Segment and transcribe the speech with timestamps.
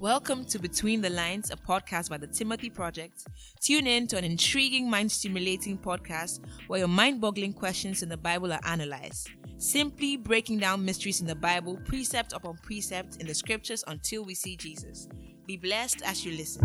[0.00, 3.26] Welcome to Between the Lines, a podcast by the Timothy Project.
[3.60, 8.16] Tune in to an intriguing, mind stimulating podcast where your mind boggling questions in the
[8.16, 9.28] Bible are analyzed.
[9.58, 14.34] Simply breaking down mysteries in the Bible, precept upon precept in the scriptures until we
[14.34, 15.06] see Jesus.
[15.46, 16.64] Be blessed as you listen.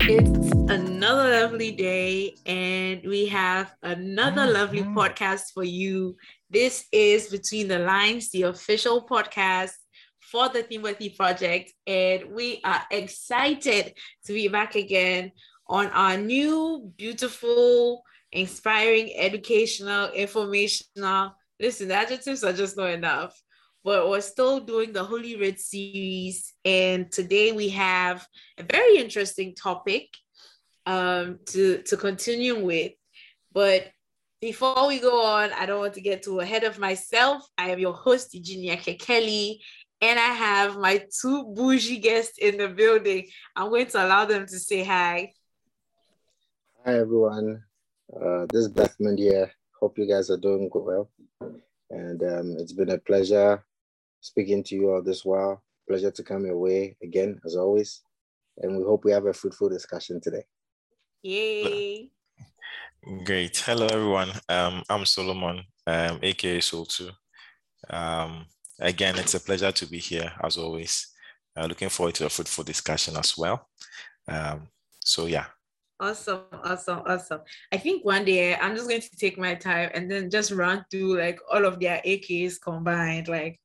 [0.00, 4.54] It's another lovely day, and we have another mm-hmm.
[4.54, 6.16] lovely podcast for you.
[6.48, 9.72] This is Between the Lines, the official podcast
[10.30, 13.94] for the Timothy Project, and we are excited
[14.26, 15.32] to be back again
[15.66, 18.02] on our new, beautiful,
[18.32, 21.34] inspiring, educational, informational.
[21.58, 23.40] Listen, adjectives are just not enough,
[23.84, 28.26] but we're still doing the Holy Writ series, and today we have
[28.58, 30.08] a very interesting topic
[30.86, 32.92] um, to to continue with,
[33.52, 33.90] but.
[34.40, 37.42] Before we go on, I don't want to get too ahead of myself.
[37.58, 39.58] I am your host, Eugenia Kekeli,
[40.00, 43.26] and I have my two bougie guests in the building.
[43.56, 45.32] I'm going to allow them to say hi.
[46.84, 47.62] Hi, everyone.
[48.14, 49.50] Uh, this is Bethman here.
[49.80, 51.10] Hope you guys are doing well.
[51.90, 53.64] And um, it's been a pleasure
[54.20, 55.62] speaking to you all this while.
[55.88, 58.02] Pleasure to come your way again, as always.
[58.58, 60.44] And we hope we have a fruitful discussion today.
[61.22, 62.10] Yay.
[63.24, 63.56] Great.
[63.58, 64.30] Hello, everyone.
[64.48, 67.10] Um, I'm Solomon, um, aka Soul2.
[67.90, 68.46] Um,
[68.80, 71.08] Again, it's a pleasure to be here as always.
[71.56, 73.68] Uh, looking forward to a fruitful discussion as well.
[74.28, 74.68] Um,
[75.04, 75.46] so yeah.
[76.00, 77.40] Awesome, awesome, awesome.
[77.72, 80.84] I think one day I'm just going to take my time and then just run
[80.90, 83.26] through like all of their AKs combined.
[83.26, 83.58] Like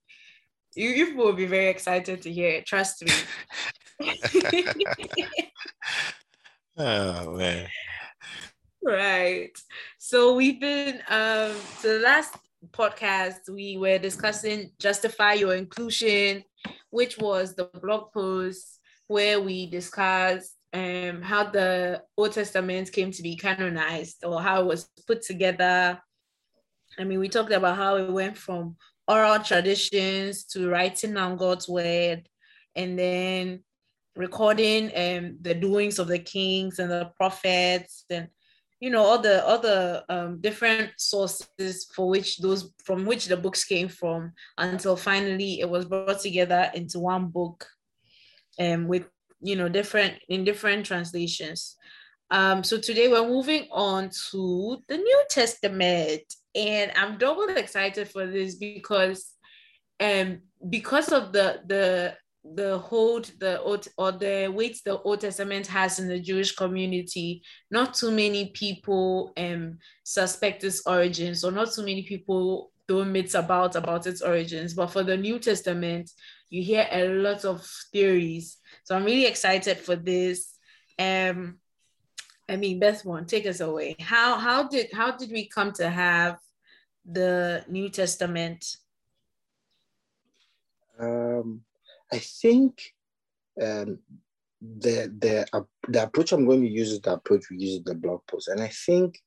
[0.75, 2.65] you, you will be very excited to hear it.
[2.65, 3.11] Trust me.
[6.77, 7.67] oh man.
[8.83, 9.51] Right.
[9.99, 12.35] So we've been um so the last
[12.71, 16.43] podcast, we were discussing Justify Your Inclusion,
[16.89, 23.21] which was the blog post where we discussed um, how the Old Testament came to
[23.21, 25.99] be canonized or how it was put together.
[26.97, 28.75] I mean, we talked about how it went from
[29.07, 32.27] oral traditions to writing down God's word
[32.75, 33.63] and then
[34.15, 38.29] recording um, the doings of the kings and the prophets and
[38.83, 43.63] you know all the other um, different sources for which those from which the books
[43.63, 47.65] came from until finally it was brought together into one book
[48.59, 49.05] and um, with
[49.39, 51.77] you know different in different translations.
[52.29, 56.23] Um, so today we're moving on to the new testament.
[56.53, 59.31] And i'm double excited for this because
[59.99, 65.65] um because of the the the hold the old or the weight the Old Testament
[65.67, 71.71] has in the Jewish community, not too many people um suspect its origins, or not
[71.71, 74.73] too many people throw myths about about its origins.
[74.73, 76.11] But for the New Testament,
[76.49, 78.57] you hear a lot of theories.
[78.83, 80.57] So I'm really excited for this.
[80.99, 81.59] Um,
[82.49, 83.95] I mean, Beth one, take us away.
[83.99, 86.37] How how did how did we come to have
[87.09, 88.65] the New Testament?
[90.99, 91.63] Um
[92.13, 92.93] I think
[93.59, 93.99] um,
[94.61, 97.83] the the uh, the approach I'm going to use is the approach we use in
[97.85, 99.19] the blog post, and I think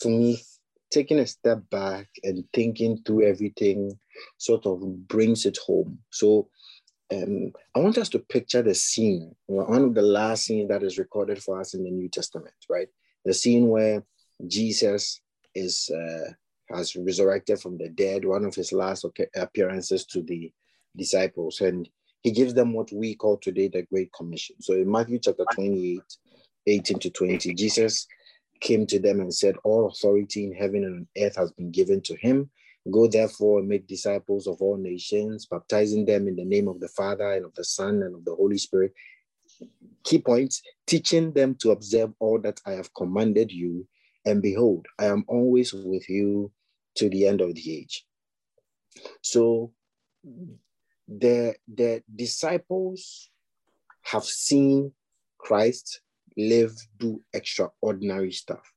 [0.00, 0.40] for me,
[0.90, 3.98] taking a step back and thinking through everything
[4.38, 5.98] sort of brings it home.
[6.10, 6.48] So.
[7.12, 10.96] Um, I want us to picture the scene, one of the last scenes that is
[10.96, 12.88] recorded for us in the New Testament, right?
[13.26, 14.02] The scene where
[14.46, 15.20] Jesus
[15.54, 16.32] is uh,
[16.74, 19.04] has resurrected from the dead, one of his last
[19.36, 20.50] appearances to the
[20.96, 21.86] disciples, and
[22.22, 24.56] he gives them what we call today the Great Commission.
[24.60, 26.00] So in Matthew chapter 28,
[26.66, 28.06] 18 to 20, Jesus
[28.60, 32.00] came to them and said, All authority in heaven and on earth has been given
[32.02, 32.48] to him.
[32.90, 36.88] Go therefore and make disciples of all nations, baptizing them in the name of the
[36.88, 38.92] Father and of the Son and of the Holy Spirit.
[40.04, 43.86] Key points teaching them to observe all that I have commanded you.
[44.24, 46.52] And behold, I am always with you
[46.96, 48.06] to the end of the age.
[49.22, 49.72] So
[51.08, 53.30] the, the disciples
[54.02, 54.92] have seen
[55.38, 56.00] Christ
[56.36, 58.72] live, do extraordinary stuff.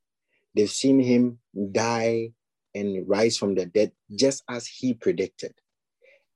[0.56, 1.40] They've seen him
[1.72, 2.32] die
[2.74, 5.54] and rise from the dead just as he predicted.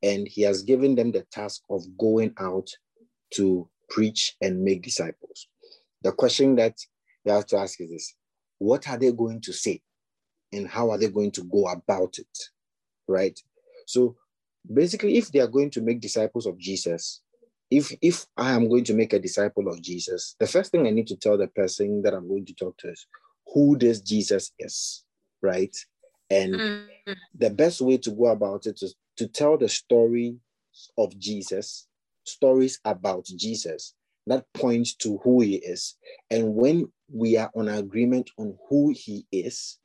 [0.01, 2.69] And he has given them the task of going out
[3.35, 5.47] to preach and make disciples.
[6.03, 6.75] The question that
[7.25, 8.15] you have to ask is this
[8.59, 9.81] what are they going to say?
[10.51, 12.37] And how are they going to go about it?
[13.07, 13.39] Right?
[13.85, 14.15] So
[14.71, 17.21] basically, if they are going to make disciples of Jesus,
[17.71, 20.91] if if I am going to make a disciple of Jesus, the first thing I
[20.91, 23.05] need to tell the person that I'm going to talk to is
[23.53, 25.03] who this Jesus is,
[25.41, 25.75] right?
[26.29, 27.13] And mm-hmm.
[27.35, 30.37] the best way to go about it is to tell the story
[30.97, 31.87] of Jesus,
[32.23, 33.93] stories about Jesus
[34.29, 35.95] that point to who he is.
[36.29, 39.77] And when we are on agreement on who he is,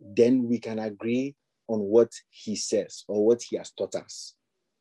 [0.00, 1.34] then we can agree
[1.68, 4.34] on what he says or what he has taught us,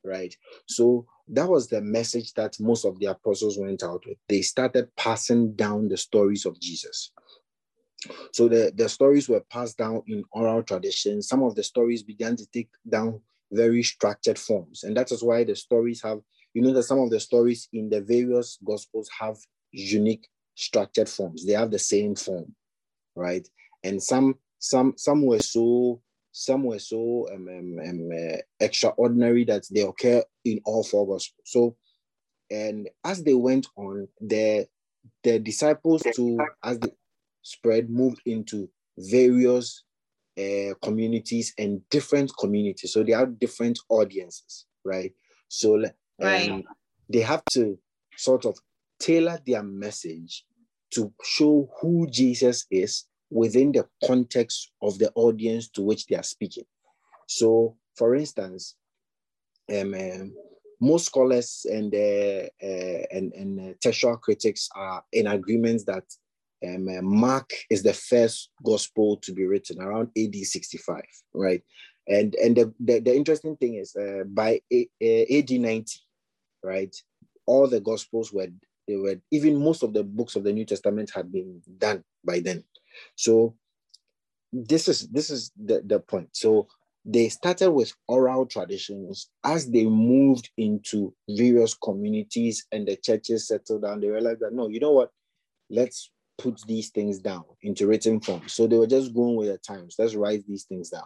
[0.04, 0.36] right?
[0.68, 4.18] So that was the message that most of the apostles went out with.
[4.30, 7.12] They started passing down the stories of Jesus.
[8.34, 11.22] So the, the stories were passed down in oral tradition.
[11.22, 13.22] Some of the stories began to take down
[13.52, 14.84] very structured forms.
[14.84, 16.20] And that is why the stories have,
[16.54, 19.38] you know, that some of the stories in the various gospels have
[19.72, 21.46] unique structured forms.
[21.46, 22.56] They have the same form,
[23.16, 23.48] right?
[23.84, 26.02] And some some some were so
[26.38, 31.46] some were so um, um, um, uh, extraordinary that they occur in all four gospels.
[31.46, 31.78] So,
[32.52, 34.68] and as they went on, the
[35.24, 36.92] the disciples to as they
[37.42, 39.84] spread moved into various
[40.38, 42.92] uh, communities and different communities.
[42.92, 45.14] So they have different audiences, right?
[45.48, 46.66] So um, right.
[47.08, 47.80] they have to
[48.18, 48.58] sort of
[49.00, 50.44] tailor their message
[50.96, 56.24] to show who Jesus is within the context of the audience to which they are
[56.24, 56.66] speaking.
[57.28, 58.76] So, for instance,
[59.70, 60.34] um, um,
[60.80, 66.04] most scholars and uh, uh, and, and uh, textual critics are in agreement that
[66.66, 71.02] um, uh, Mark is the first gospel to be written around AD 65,
[71.34, 71.62] right?
[72.08, 74.88] And and the, the, the interesting thing is uh, by A,
[75.40, 76.00] AD 90,
[76.64, 76.96] right?
[77.46, 78.48] All the gospels were
[78.88, 82.40] they were even most of the books of the New Testament had been done by
[82.40, 82.64] then.
[83.16, 83.56] So
[84.52, 86.30] this is this is the, the point.
[86.34, 86.68] So
[87.04, 93.84] they started with oral traditions as they moved into various communities and the churches settled
[93.84, 95.12] down they realized that no you know what
[95.70, 98.42] let's put these things down into written form.
[98.48, 99.96] So they were just going with the times.
[99.98, 101.04] Let's write these things down.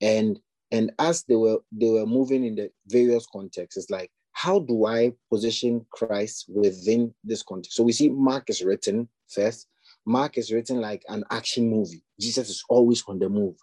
[0.00, 0.38] And
[0.72, 5.14] and as they were they were moving in the various contexts, like, how do I
[5.32, 7.74] position Christ within this context?
[7.74, 9.66] So we see Mark is written first.
[10.04, 12.04] Mark is written like an action movie.
[12.20, 13.56] Jesus is always on the move.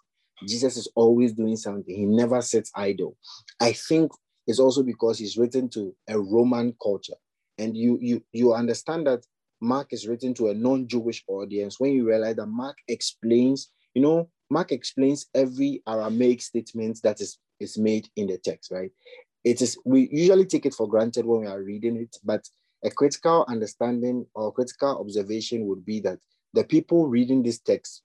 [0.48, 1.94] Jesus is always doing something.
[1.94, 3.16] He never sits idle.
[3.60, 4.10] I think
[4.48, 7.14] it's also because he's written to a Roman culture.
[7.56, 9.24] And you you you understand that
[9.60, 14.28] Mark is written to a non-Jewish audience, when you realize that Mark explains, you know,
[14.50, 18.90] Mark explains every Aramaic statement that is, is made in the text, right?
[19.44, 22.48] It is we usually take it for granted when we are reading it, but
[22.82, 26.18] a critical understanding or critical observation would be that
[26.52, 28.02] the people reading this text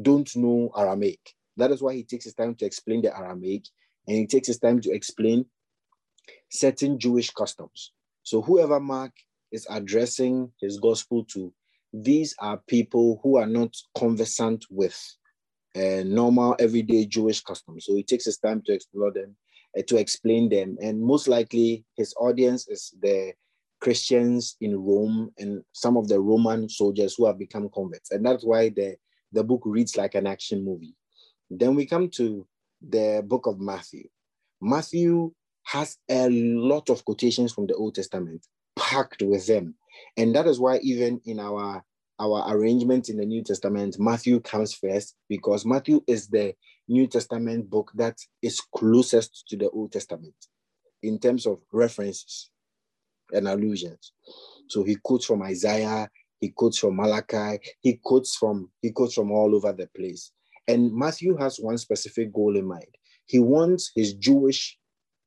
[0.00, 1.20] don't know Aramaic.
[1.56, 3.64] That is why he takes his time to explain the Aramaic
[4.06, 5.46] and he takes his time to explain
[6.50, 7.92] certain Jewish customs.
[8.22, 9.12] So whoever Mark
[9.52, 11.52] is addressing his gospel to,
[11.92, 14.98] these are people who are not conversant with
[15.76, 17.86] uh, normal everyday Jewish customs.
[17.86, 19.36] So he takes his time to explore them,
[19.78, 20.76] Uh, to explain them.
[20.82, 23.32] And most likely his audience is the
[23.80, 28.10] Christians in Rome and some of the Roman soldiers who have become converts.
[28.10, 28.96] And that's why the,
[29.32, 30.94] the book reads like an action movie.
[31.50, 32.46] Then we come to
[32.86, 34.08] the book of Matthew.
[34.60, 35.32] Matthew
[35.64, 39.74] has a lot of quotations from the Old Testament packed with them.
[40.16, 41.84] And that is why even in our
[42.20, 46.52] our arrangement in the New Testament, Matthew comes first because Matthew is the
[46.88, 50.34] New Testament book that is closest to the Old Testament
[51.02, 52.50] in terms of references
[53.32, 54.12] and allusions.
[54.68, 56.08] So he quotes from Isaiah,
[56.40, 60.32] he quotes from Malachi, he quotes from he quotes from all over the place.
[60.66, 62.94] And Matthew has one specific goal in mind.
[63.26, 64.78] He wants his Jewish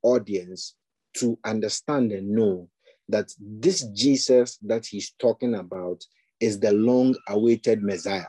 [0.03, 0.75] audience
[1.18, 2.70] to understand and know
[3.10, 6.01] that this Jesus that he's talking about
[6.39, 8.25] is the long awaited Messiah.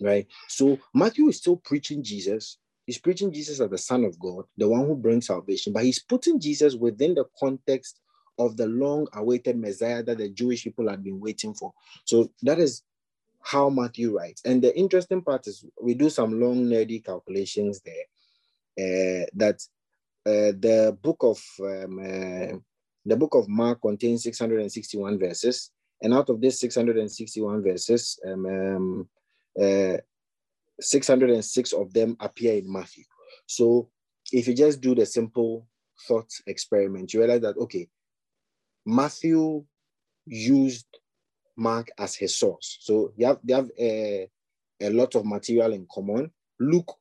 [0.00, 0.26] Right?
[0.48, 2.58] So Matthew is still preaching Jesus.
[2.86, 5.98] He's preaching Jesus as the Son of God, the one who brings salvation, but he's
[5.98, 8.00] putting Jesus within the context
[8.38, 11.72] of the long awaited Messiah that the Jewish people had been waiting for.
[12.04, 12.82] So that is
[13.42, 14.42] how Matthew writes.
[14.44, 18.04] And the interesting part is we do some long nerdy calculations there
[18.78, 19.62] uh, that
[20.26, 22.58] uh, the book of um, uh,
[23.04, 25.70] the book of Mark contains 661 verses,
[26.02, 29.08] and out of this 661 verses, um, um,
[29.60, 29.98] uh,
[30.80, 33.04] 606 of them appear in Matthew.
[33.46, 33.88] So
[34.32, 35.66] if you just do the simple
[36.06, 37.88] thought experiment, you realize that, okay,
[38.84, 39.64] Matthew
[40.26, 40.86] used
[41.56, 42.78] Mark as his source.
[42.80, 44.28] So you have, they have a,
[44.80, 46.30] a lot of material in common.
[46.60, 46.92] Luke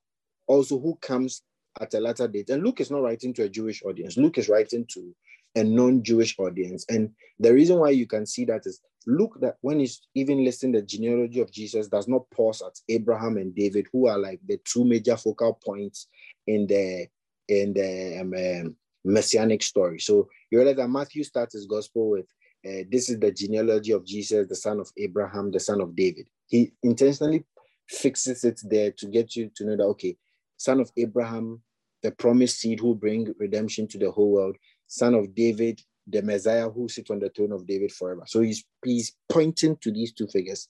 [0.48, 1.42] also, who comes
[1.80, 4.18] at a later date, and Luke is not writing to a Jewish audience.
[4.18, 5.14] Luke is writing to
[5.56, 6.86] a non-Jewish audience.
[6.90, 10.72] And the reason why you can see that is look that when he's even listing
[10.72, 14.60] the genealogy of Jesus, does not pause at Abraham and David, who are like the
[14.66, 16.08] two major focal points
[16.48, 17.08] in the
[17.48, 20.00] in the um, um, messianic story.
[20.00, 22.26] So you realize that Matthew starts his gospel with
[22.66, 26.28] uh, this is the genealogy of Jesus, the son of Abraham, the son of David.
[26.48, 27.46] He intentionally
[27.88, 30.18] fixes it there to get you to know that, okay,
[30.58, 31.62] son of Abraham,
[32.02, 34.58] the promised seed who bring redemption to the whole world,
[34.88, 38.24] son of David, the Messiah who sits on the throne of David forever.
[38.28, 40.68] So he's, he's pointing to these two figures.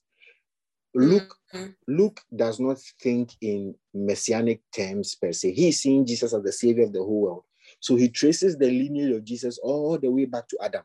[0.94, 1.72] Luke, mm-hmm.
[1.88, 5.52] Luke does not think in messianic terms per se.
[5.52, 7.44] He's seeing Jesus as the savior of the whole world.
[7.80, 10.82] So he traces the lineage of Jesus all the way back to Adam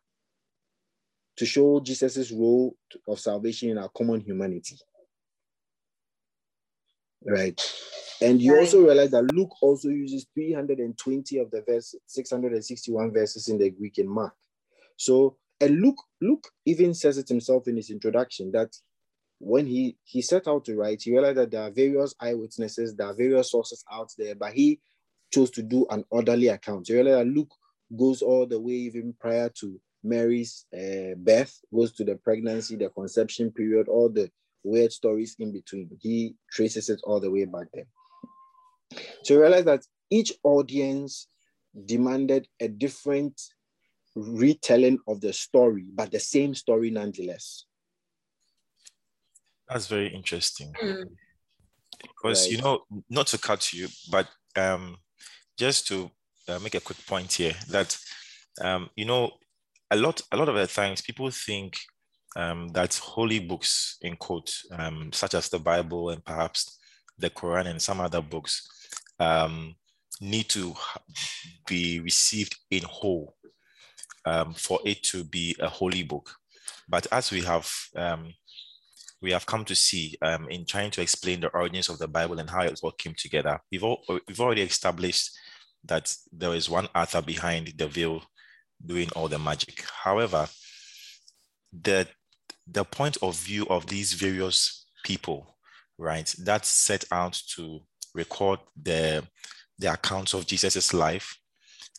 [1.38, 2.76] to show Jesus's role
[3.08, 4.78] of salvation in our common humanity.
[7.25, 7.60] Right.
[8.22, 8.62] And you right.
[8.62, 13.98] also realize that Luke also uses 320 of the verse, 661 verses in the Greek
[13.98, 14.36] in Mark.
[14.98, 18.75] So, and Luke, Luke even says it himself in his introduction that
[19.40, 23.08] when he he set out to write, he realized that there are various eyewitnesses, there
[23.08, 24.80] are various sources out there, but he
[25.34, 26.86] chose to do an orderly account.
[26.86, 27.51] So you realize that Luke
[27.98, 32.90] goes all the way even prior to Mary's uh, birth, goes to the pregnancy, the
[32.90, 34.30] conception period, all the
[34.63, 35.89] weird stories in between.
[36.00, 37.88] He traces it all the way back there.
[39.24, 41.27] So you realize that each audience
[41.86, 43.39] demanded a different
[44.15, 47.65] retelling of the story, but the same story nonetheless.
[49.70, 50.74] That's very interesting.
[50.84, 51.06] Mm.
[52.01, 52.51] Because right.
[52.51, 54.27] you know, not to cut you, but
[54.58, 54.98] um,
[55.58, 56.12] just to
[56.48, 57.98] uh, make a quick point here that
[58.60, 59.32] um, you know
[59.91, 61.77] a lot a lot of the times people think
[62.36, 66.80] um, that holy books in quote um, such as the Bible and perhaps
[67.18, 68.68] the Quran and some other books
[69.20, 69.76] um,
[70.20, 70.74] need to
[71.68, 73.36] be received in whole
[74.26, 76.32] um, for it to be a holy book.
[76.88, 78.34] But as we have um,
[79.22, 82.40] we have come to see um, in trying to explain the origins of the Bible
[82.40, 83.60] and how it all came together.
[83.72, 85.32] We've, all, we've already established
[85.86, 88.24] that there is one author behind the veil
[88.84, 89.86] doing all the magic.
[90.04, 90.48] However,
[91.72, 92.08] the,
[92.72, 95.56] the point of view of these various people,
[95.98, 97.80] right, that set out to
[98.16, 99.24] record the,
[99.80, 101.38] the accounts of Jesus's life,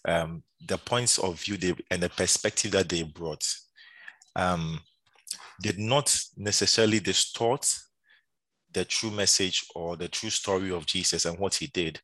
[0.07, 3.45] um, the points of view they, and the perspective that they brought
[4.37, 4.81] um,
[5.61, 7.69] did not necessarily distort
[8.73, 12.01] the true message or the true story of Jesus and what he did,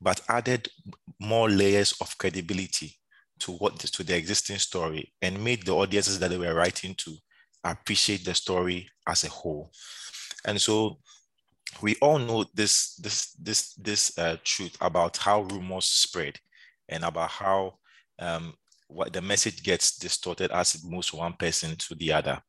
[0.00, 0.68] but added
[1.20, 2.96] more layers of credibility
[3.38, 7.16] to what to the existing story and made the audiences that they were writing to
[7.64, 9.70] appreciate the story as a whole.
[10.46, 10.98] And so
[11.82, 16.38] we all know this this this this uh, truth about how rumors spread
[16.88, 17.78] and about how
[18.18, 18.54] um,
[18.88, 22.40] what the message gets distorted as it moves one person to the other.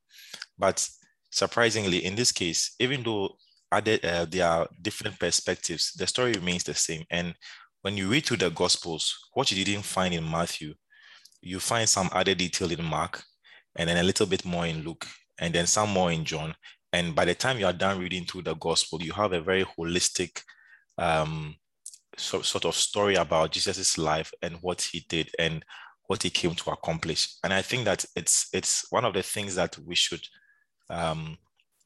[0.58, 0.88] But
[1.32, 3.36] surprisingly, in this case, even though
[3.72, 7.04] added, uh, there are different perspectives, the story remains the same.
[7.10, 7.34] And
[7.82, 10.76] when you read through the Gospels, what you didn't find in Matthew,
[11.42, 13.24] you find some other detail in Mark,
[13.76, 15.06] and then a little bit more in Luke,
[15.40, 16.56] and then some more in John.
[16.94, 19.66] And by the time you are done reading through the Gospel, you have a very
[19.66, 20.42] holistic
[20.98, 21.56] um,
[22.18, 25.64] so, sort of story about Jesus's life and what he did and
[26.08, 27.36] what he came to accomplish.
[27.44, 30.26] And I think that it's it's one of the things that we should
[30.90, 31.38] um,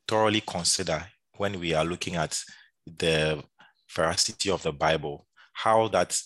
[0.07, 1.05] thoroughly consider
[1.37, 2.39] when we are looking at
[2.85, 3.43] the
[3.95, 6.19] veracity of the Bible, how that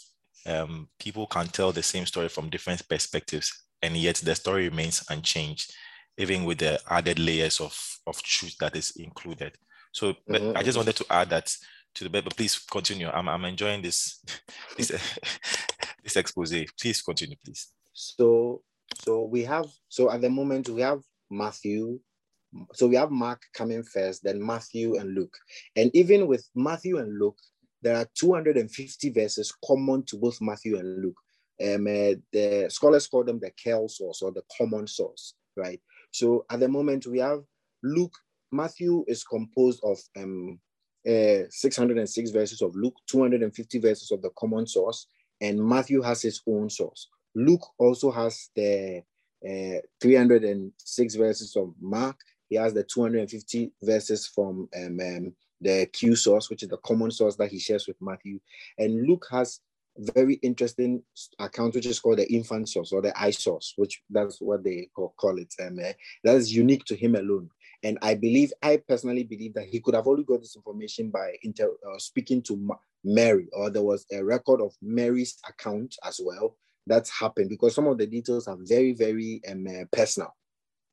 [0.46, 5.06] um, people can tell the same story from different perspectives, and yet the story remains
[5.10, 5.74] unchanged,
[6.18, 9.58] even with the added layers of, of truth that is included.
[9.92, 10.58] So mm-hmm.
[10.58, 11.54] I just wanted to add that
[11.96, 13.10] to the but please continue.
[13.10, 14.24] I'm, I'm enjoying this
[14.78, 14.88] this,
[16.04, 16.54] this expose.
[16.80, 17.68] Please continue, please.
[17.92, 18.64] So
[19.04, 22.00] so we have so at the moment we have Matthew,
[22.74, 25.36] so we have Mark coming first, then Matthew and Luke.
[25.76, 27.38] And even with Matthew and Luke,
[27.82, 31.18] there are 250 verses common to both Matthew and Luke.
[31.64, 35.80] Um, uh, the scholars call them the Quelle source or the common source, right?
[36.12, 37.44] So at the moment we have
[37.84, 38.16] Luke,
[38.52, 40.60] Matthew is composed of um,
[41.08, 45.08] uh, 606 verses of Luke, 250 verses of the common source,
[45.42, 47.10] and Matthew has his own source.
[47.36, 49.04] Luke also has the
[49.46, 52.18] uh, 306 verses of Mark.
[52.50, 57.12] He has the 250 verses from um, um, the Q source, which is the common
[57.12, 58.40] source that he shares with Matthew.
[58.78, 59.60] And Luke has
[59.98, 61.04] very interesting
[61.40, 64.90] account, which is called the infant source or the I source, which that's what they
[64.96, 65.54] call, call it.
[65.62, 67.50] Um, uh, that is unique to him alone.
[67.84, 71.34] And I believe, I personally believe that he could have only got this information by
[71.44, 76.20] inter, uh, speaking to Ma- Mary, or there was a record of Mary's account as
[76.24, 76.56] well
[76.88, 80.36] that's happened because some of the details are very, very um, uh, personal,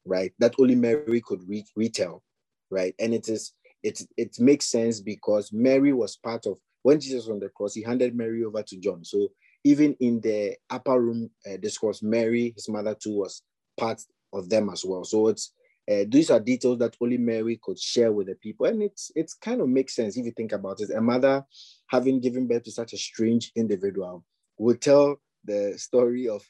[0.04, 0.32] right?
[0.38, 2.22] That only Mary could re- retell,
[2.70, 2.94] right?
[2.98, 3.52] And it is
[3.82, 7.74] it it makes sense because Mary was part of when Jesus was on the cross,
[7.74, 9.04] he handed Mary over to John.
[9.04, 9.28] So
[9.64, 13.42] even in the upper room uh, discourse, Mary, his mother too, was
[13.78, 14.00] part
[14.32, 15.04] of them as well.
[15.04, 15.52] So it's
[15.90, 19.34] uh, these are details that only Mary could share with the people, and it's it's
[19.34, 20.90] kind of makes sense if you think about it.
[20.90, 21.44] A mother
[21.88, 24.24] having given birth to such a strange individual
[24.56, 26.44] will tell the story of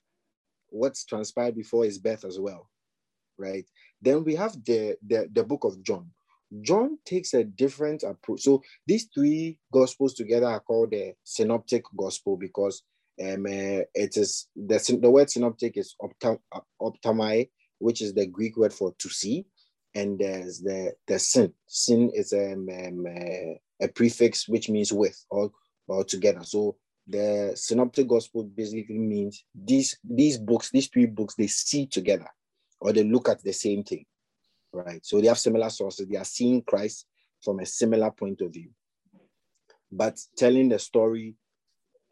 [0.68, 2.68] what's transpired before his birth as well,
[3.38, 3.64] right?
[4.02, 6.10] Then we have the the, the book of John.
[6.62, 8.42] John takes a different approach.
[8.42, 12.83] So these three gospels together are called the synoptic gospel because
[13.21, 16.38] um, uh, it is the, the word synoptic is optam,
[16.80, 19.45] optamai, which is the Greek word for to see,
[19.95, 21.52] and there's the the syn.
[21.66, 25.50] Syn is um, um uh, a prefix which means with or
[25.87, 26.42] or together.
[26.45, 26.76] So
[27.07, 32.28] the synoptic gospel basically means these these books, these three books, they see together
[32.80, 34.04] or they look at the same thing,
[34.72, 35.04] right?
[35.04, 36.06] So they have similar sources.
[36.08, 37.06] They are seeing Christ
[37.42, 38.70] from a similar point of view,
[39.90, 41.36] but telling the story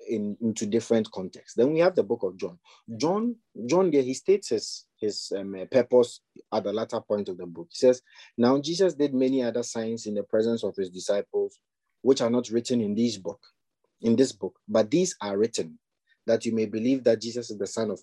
[0.09, 1.55] in, into different contexts.
[1.55, 2.59] Then we have the book of John.
[2.97, 3.37] John,
[3.67, 6.21] John, there he states his his um, uh, purpose
[6.53, 7.69] at the latter point of the book.
[7.71, 8.03] He says,
[8.37, 11.59] "Now Jesus did many other signs in the presence of his disciples,
[12.03, 13.41] which are not written in this book,
[14.01, 15.79] in this book, but these are written
[16.27, 18.01] that you may believe that Jesus is the Son of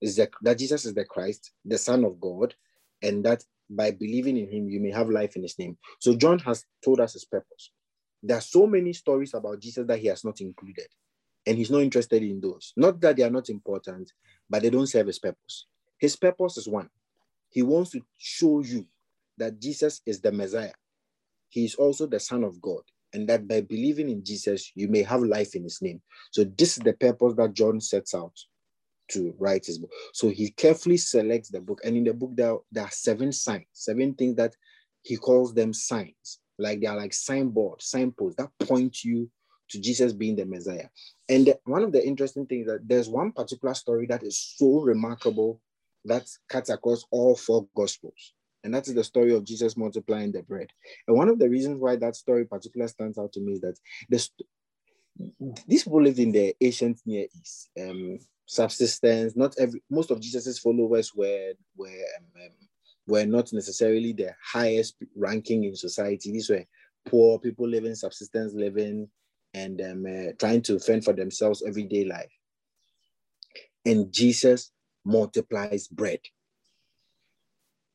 [0.00, 2.54] is the, that Jesus is the Christ, the Son of God,
[3.02, 6.38] and that by believing in him you may have life in his name." So John
[6.40, 7.70] has told us his purpose.
[8.22, 10.86] There are so many stories about Jesus that he has not included
[11.46, 12.72] and he's not interested in those.
[12.76, 14.12] Not that they are not important,
[14.48, 15.66] but they don't serve his purpose.
[15.98, 16.88] His purpose is one.
[17.50, 18.86] He wants to show you
[19.38, 20.72] that Jesus is the Messiah.
[21.48, 22.82] He is also the Son of God,
[23.12, 26.00] and that by believing in Jesus, you may have life in his name.
[26.30, 28.32] So, this is the purpose that John sets out
[29.12, 29.90] to write his book.
[30.12, 33.66] So, he carefully selects the book, and in the book, there, there are seven signs,
[33.72, 34.54] seven things that
[35.02, 36.40] he calls them signs.
[36.58, 39.30] Like they are like signboards, signposts that point you
[39.70, 40.88] to Jesus being the Messiah.
[41.28, 45.60] And one of the interesting things that there's one particular story that is so remarkable
[46.04, 48.34] that cuts across all four gospels.
[48.64, 50.68] And that is the story of Jesus multiplying the bread.
[51.08, 53.78] And one of the reasons why that story particularly stands out to me is that
[54.08, 54.30] this,
[55.66, 57.70] these people lived in the ancient Near East.
[57.80, 58.18] Um,
[58.52, 62.50] subsistence, not every most of Jesus's followers were were um, um,
[63.06, 66.30] were not necessarily the highest ranking in society.
[66.30, 66.64] These were
[67.06, 69.08] poor people living subsistence living,
[69.54, 72.32] and um, uh, trying to fend for themselves everyday life.
[73.86, 74.70] And Jesus
[75.04, 76.20] multiplies bread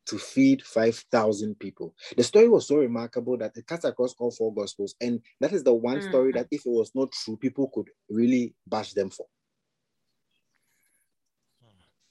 [0.08, 1.94] to feed 5,000 people.
[2.16, 4.96] The story was so remarkable that it cuts across all four gospels.
[5.02, 6.10] And that is the one mm.
[6.10, 9.26] story that if it was not true, people could really bash them for.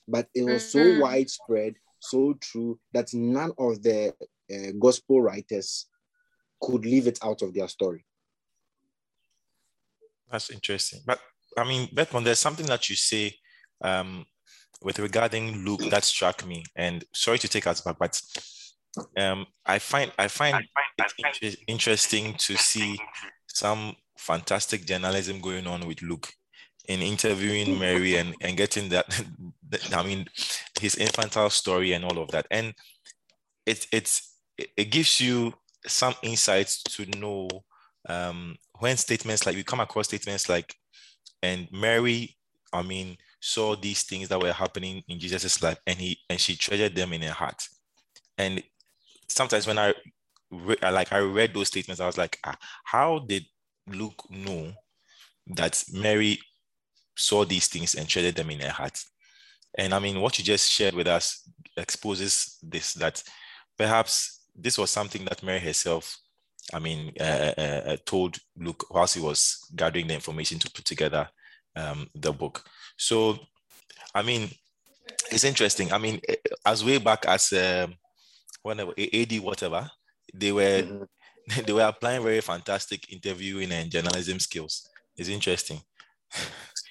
[0.08, 1.00] But it was so mm-hmm.
[1.00, 4.14] widespread, so true, that none of the
[4.52, 5.86] uh, gospel writers
[6.60, 8.04] could leave it out of their story.
[10.30, 11.00] That's interesting.
[11.04, 11.20] But
[11.56, 13.34] I mean, Beckman, there's something that you say
[13.82, 14.26] um,
[14.82, 16.64] with regarding Luke that struck me.
[16.74, 18.20] And sorry to take us back, but
[19.16, 20.64] um, I find I find
[20.98, 22.98] it inter- interesting to see
[23.46, 26.28] some fantastic journalism going on with Luke
[26.88, 29.06] in interviewing Mary and, and getting that,
[29.92, 30.26] I mean,
[30.80, 32.46] his infantile story and all of that.
[32.50, 32.74] And
[33.64, 35.54] it, it's, it gives you
[35.86, 37.48] some insights to know
[38.08, 40.74] um, when statements like we come across statements like,
[41.42, 42.36] and Mary,
[42.72, 46.56] I mean, saw these things that were happening in Jesus's life, and he and she
[46.56, 47.62] treasured them in her heart.
[48.38, 48.62] And
[49.28, 49.94] sometimes when I
[50.50, 53.44] re- like I read those statements, I was like, ah, how did
[53.86, 54.72] Luke know
[55.48, 56.40] that Mary
[57.16, 58.98] saw these things and treasured them in her heart?
[59.78, 63.22] And I mean, what you just shared with us exposes this that
[63.76, 66.18] perhaps this was something that Mary herself
[66.72, 70.84] I mean, uh, uh, uh, told Luke whilst he was gathering the information to put
[70.84, 71.28] together
[71.76, 72.64] um, the book.
[72.96, 73.38] So,
[74.14, 74.50] I mean,
[75.30, 75.92] it's interesting.
[75.92, 77.94] I mean, eh, as way back as um,
[78.62, 79.88] whenever AD whatever,
[80.34, 81.62] they were mm-hmm.
[81.66, 84.88] they were applying very fantastic interviewing and journalism skills.
[85.16, 85.80] It's interesting.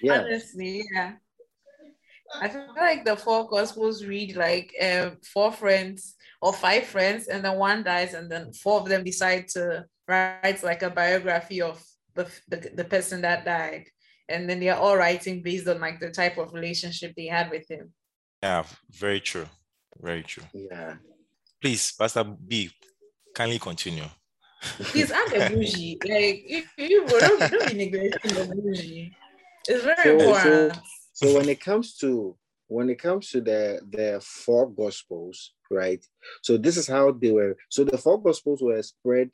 [0.02, 0.20] Yeah.
[0.20, 1.14] Honestly, yeah.
[2.42, 7.44] I feel like the four gospels read like um, four friends or five friends, and
[7.44, 11.84] then one dies, and then four of them decide to write like a biography of
[12.14, 13.86] the, the, the person that died.
[14.28, 17.70] And then they're all writing based on like the type of relationship they had with
[17.70, 17.94] him.
[18.42, 19.48] Yeah, very true.
[20.02, 20.44] Very true.
[20.54, 20.96] Yeah.
[21.62, 22.72] Please, Pastor B,
[23.34, 24.06] kindly continue.
[24.80, 25.98] Please add a bougie.
[26.06, 29.16] Like you, you don't, don't be neglecting the bougie.
[29.68, 30.74] It's very so, important.
[30.74, 30.82] So,
[31.16, 32.36] so when it comes to
[32.68, 36.06] when it comes to the the four gospels, right?
[36.44, 37.56] So this is how they were.
[37.70, 39.30] So the four gospels were spread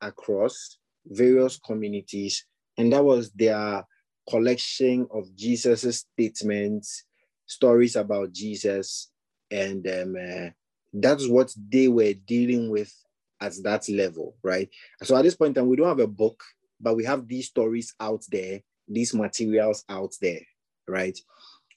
[0.00, 2.46] across various communities,
[2.78, 3.84] and that was their
[4.30, 7.04] collection of Jesus' statements,
[7.44, 9.10] stories about Jesus,
[9.50, 10.48] and um, uh,
[10.94, 12.94] that's what they were dealing with
[13.42, 14.70] at that level, right?
[15.02, 16.42] So at this point in time, we don't have a book,
[16.80, 20.40] but we have these stories out there, these materials out there,
[20.88, 21.18] right?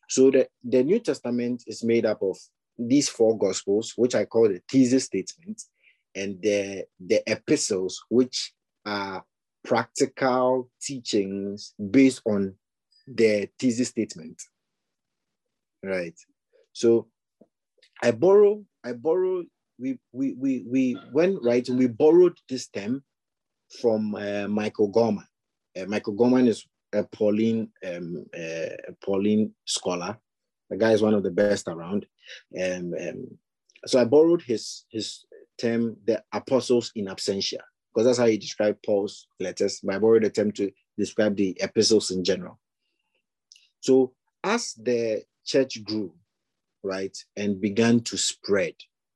[0.09, 2.37] So the, the New Testament is made up of
[2.77, 5.69] these four gospels, which I call the thesis statements,
[6.15, 8.53] and the, the epistles, which
[8.85, 9.23] are
[9.63, 12.55] practical teachings based on
[13.07, 14.41] the thesis statement.
[15.83, 16.15] Right.
[16.73, 17.07] So
[18.01, 19.43] I borrow, I borrow,
[19.79, 23.03] we we we we when writing, we borrowed this term
[23.81, 25.27] from uh, Michael Gorman.
[25.79, 30.17] Uh, Michael Gorman is a Pauline um, uh, Pauline scholar.
[30.69, 32.05] The guy is one of the best around.
[32.59, 33.37] Um, um,
[33.85, 35.25] so I borrowed his his
[35.59, 37.61] term, the apostles in absentia,
[37.93, 39.79] because that's how he described Paul's letters.
[39.83, 42.59] But I borrowed the term to describe the epistles in general.
[43.81, 46.13] So as the church grew,
[46.83, 48.73] right, and began to spread,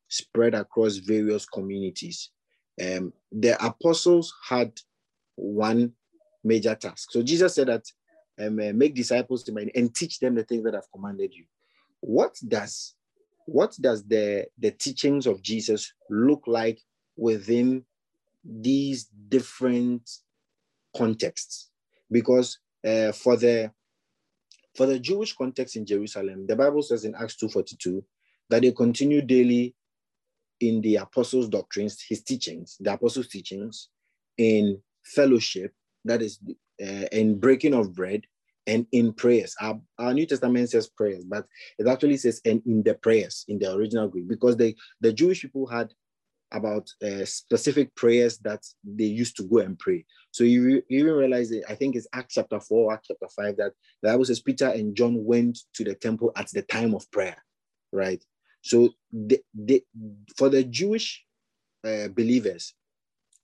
[0.08, 2.32] spread across various communities,
[2.82, 4.72] um, the apostles had
[5.36, 5.94] one
[6.44, 7.12] major task.
[7.12, 7.86] So Jesus said that
[8.40, 11.46] um, uh, make disciples and teach them the things that I've commanded you.
[12.02, 12.96] What does
[13.46, 16.80] what does the the teachings of Jesus look like
[17.16, 17.84] within
[18.44, 20.10] these different
[20.96, 21.70] contexts?
[22.12, 23.72] Because uh, for the
[24.76, 28.04] for the Jewish context in Jerusalem, the Bible says in Acts 2:42
[28.50, 29.76] that they continue daily
[30.60, 33.90] in the apostles' doctrines, his teachings, the apostles' teachings,
[34.38, 35.74] in fellowship,
[36.06, 36.40] that is
[36.82, 38.24] uh, in breaking of bread
[38.66, 39.56] and in prayers.
[39.60, 41.46] Our, our, New Testament says prayers, but
[41.78, 45.42] it actually says and in the prayers in the original Greek because they the Jewish
[45.42, 45.94] people had
[46.54, 50.06] about uh, specific prayers that they used to go and pray.
[50.32, 53.58] So you, you even realize it, I think it's Acts chapter 4, Acts chapter 5,
[53.58, 57.10] that the Bible says Peter and John went to the temple at the time of
[57.12, 57.38] prayer,
[57.92, 58.24] right?
[58.62, 59.82] So they,
[60.38, 61.26] for the Jewish
[61.84, 62.74] uh, believers,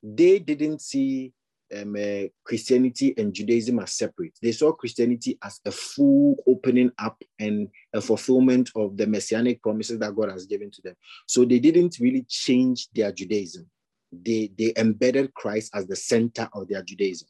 [0.02, 1.34] they didn't see
[1.76, 4.38] um, uh, Christianity and Judaism are separate.
[4.42, 10.00] They saw Christianity as a full opening up and a fulfillment of the messianic promises
[10.00, 10.96] that God has given to them.
[11.28, 13.70] So they didn't really change their Judaism.
[14.12, 17.28] They, they embedded Christ as the center of their Judaism.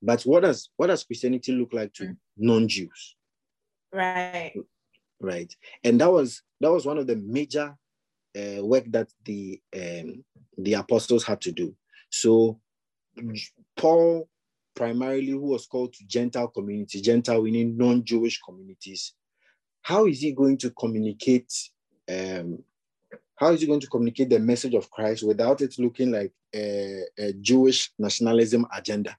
[0.00, 3.16] But what does what does Christianity look like to non-Jews?
[3.92, 4.52] Right.
[5.18, 5.54] Right.
[5.82, 7.74] And that was that was one of the major
[8.36, 10.24] uh, work that the um,
[10.58, 11.74] the apostles had to do.
[12.10, 12.60] So
[13.76, 14.28] Paul,
[14.74, 19.14] primarily, who was called to Gentile communities, Gentile meaning non-Jewish communities,
[19.82, 21.52] how is he going to communicate?
[22.08, 22.62] Um,
[23.36, 27.02] how is he going to communicate the message of Christ without it looking like a,
[27.18, 29.16] a Jewish nationalism agenda?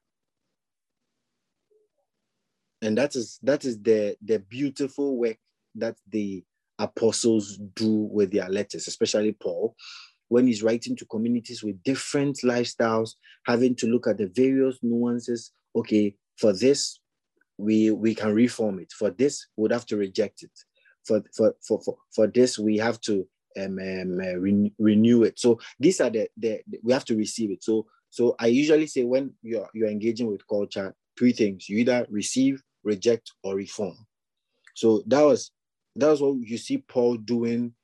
[2.82, 5.38] And that is that is the the beautiful work
[5.76, 6.44] that the
[6.78, 9.74] apostles do with their letters, especially Paul,
[10.28, 13.14] when he's writing to communities with different lifestyles,
[13.46, 15.52] having to look at the various nuances.
[15.74, 17.00] Okay, for this,
[17.58, 18.92] we we can reform it.
[18.92, 20.50] For this, we would have to reject it.
[21.06, 23.26] For for for for, for this, we have to
[23.58, 25.38] um, um uh, re- renew it.
[25.38, 27.62] So these are the, the the we have to receive it.
[27.62, 32.06] So so I usually say when you're you're engaging with culture, three things: you either
[32.10, 33.96] receive, reject, or reform.
[34.74, 35.52] So that was
[35.96, 37.74] that was what you see Paul doing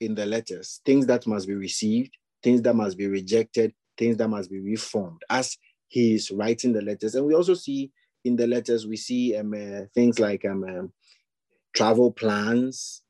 [0.00, 4.28] in the letters things that must be received, things that must be rejected, things that
[4.28, 5.56] must be reformed as
[5.88, 7.14] he is writing the letters.
[7.14, 7.92] And we also see
[8.24, 10.92] in the letters, we see um, uh, things like um, um,
[11.74, 13.02] travel plans,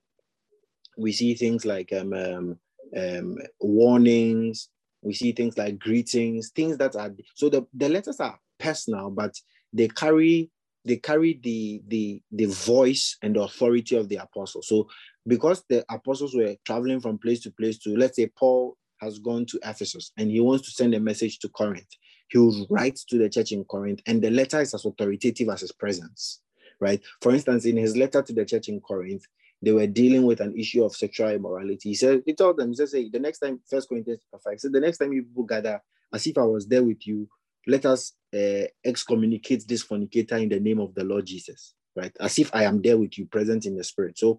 [0.98, 2.58] we see things like um, um,
[2.96, 4.68] um, warnings,
[5.02, 9.34] we see things like greetings, things that are so the, the letters are personal, but
[9.72, 10.50] they carry
[10.84, 14.62] they carry the the the voice and the authority of the apostle.
[14.62, 14.88] So
[15.26, 19.46] because the apostles were traveling from place to place to, let's say, Paul has gone
[19.46, 21.88] to Ephesus and he wants to send a message to Corinth.
[22.28, 25.60] He will write to the church in Corinth, and the letter is as authoritative as
[25.60, 26.40] his presence,
[26.80, 27.00] right?
[27.20, 29.24] For instance, in his letter to the church in Corinth,
[29.62, 31.90] they were dealing with an issue of sexual immorality.
[31.90, 34.58] He said, he told them, he said, hey, the next time, First Corinthians 5, he
[34.58, 35.80] said, the next time you people gather,
[36.12, 37.28] as if I was there with you,
[37.66, 42.12] let us uh, excommunicate this fornicator in the name of the Lord Jesus, right?
[42.20, 44.18] As if I am there with you, present in the spirit.
[44.18, 44.38] So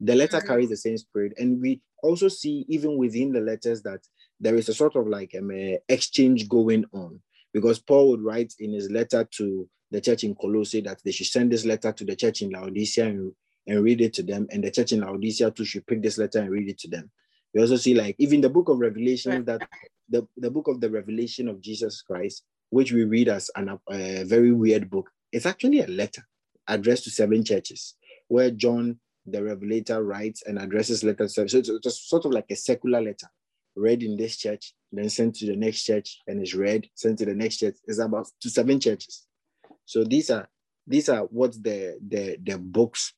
[0.00, 0.46] the letter mm-hmm.
[0.46, 1.32] carries the same spirit.
[1.38, 4.00] And we also see, even within the letters, that
[4.40, 7.20] there is a sort of like um, uh, exchange going on.
[7.54, 11.28] Because Paul would write in his letter to the church in Colossae that they should
[11.28, 13.32] send this letter to the church in Laodicea and,
[13.66, 14.46] and read it to them.
[14.50, 17.10] And the church in Laodicea too should pick this letter and read it to them.
[17.54, 19.66] We also see, like, even the book of Revelation, that
[20.10, 24.24] the, the book of the revelation of Jesus Christ, which we read as an, a
[24.24, 26.22] very weird book, it's actually a letter
[26.68, 27.94] addressed to seven churches
[28.28, 31.34] where John the Revelator writes and addresses letters.
[31.34, 33.28] So it's, it's sort of like a circular letter
[33.76, 37.26] read in this church, then sent to the next church, and is read, sent to
[37.26, 37.76] the next church.
[37.86, 39.26] It's about to seven churches.
[39.84, 40.48] So these are
[40.86, 43.12] these are what the the the books.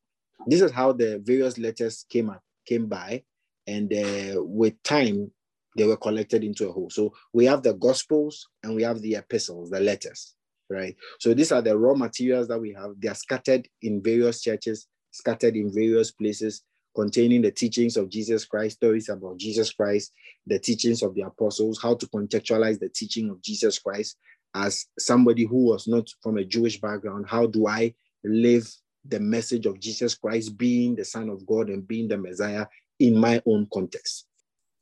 [0.47, 3.23] This is how the various letters came up came by,
[3.67, 5.31] and uh, with time
[5.79, 6.91] they were collected into a whole.
[6.91, 10.35] So we have the Gospels and we have the epistles, the letters,
[10.69, 10.97] right?
[11.21, 12.93] So these are the raw materials that we have.
[12.99, 16.63] They are scattered in various churches, scattered in various places,
[16.95, 20.13] containing the teachings of Jesus Christ, stories about Jesus Christ,
[20.47, 24.17] the teachings of the apostles, how to contextualize the teaching of Jesus Christ
[24.55, 27.27] as somebody who was not from a Jewish background.
[27.29, 28.69] How do I live
[29.05, 32.67] the message of Jesus Christ being the Son of God and being the Messiah
[32.99, 34.28] in my own context?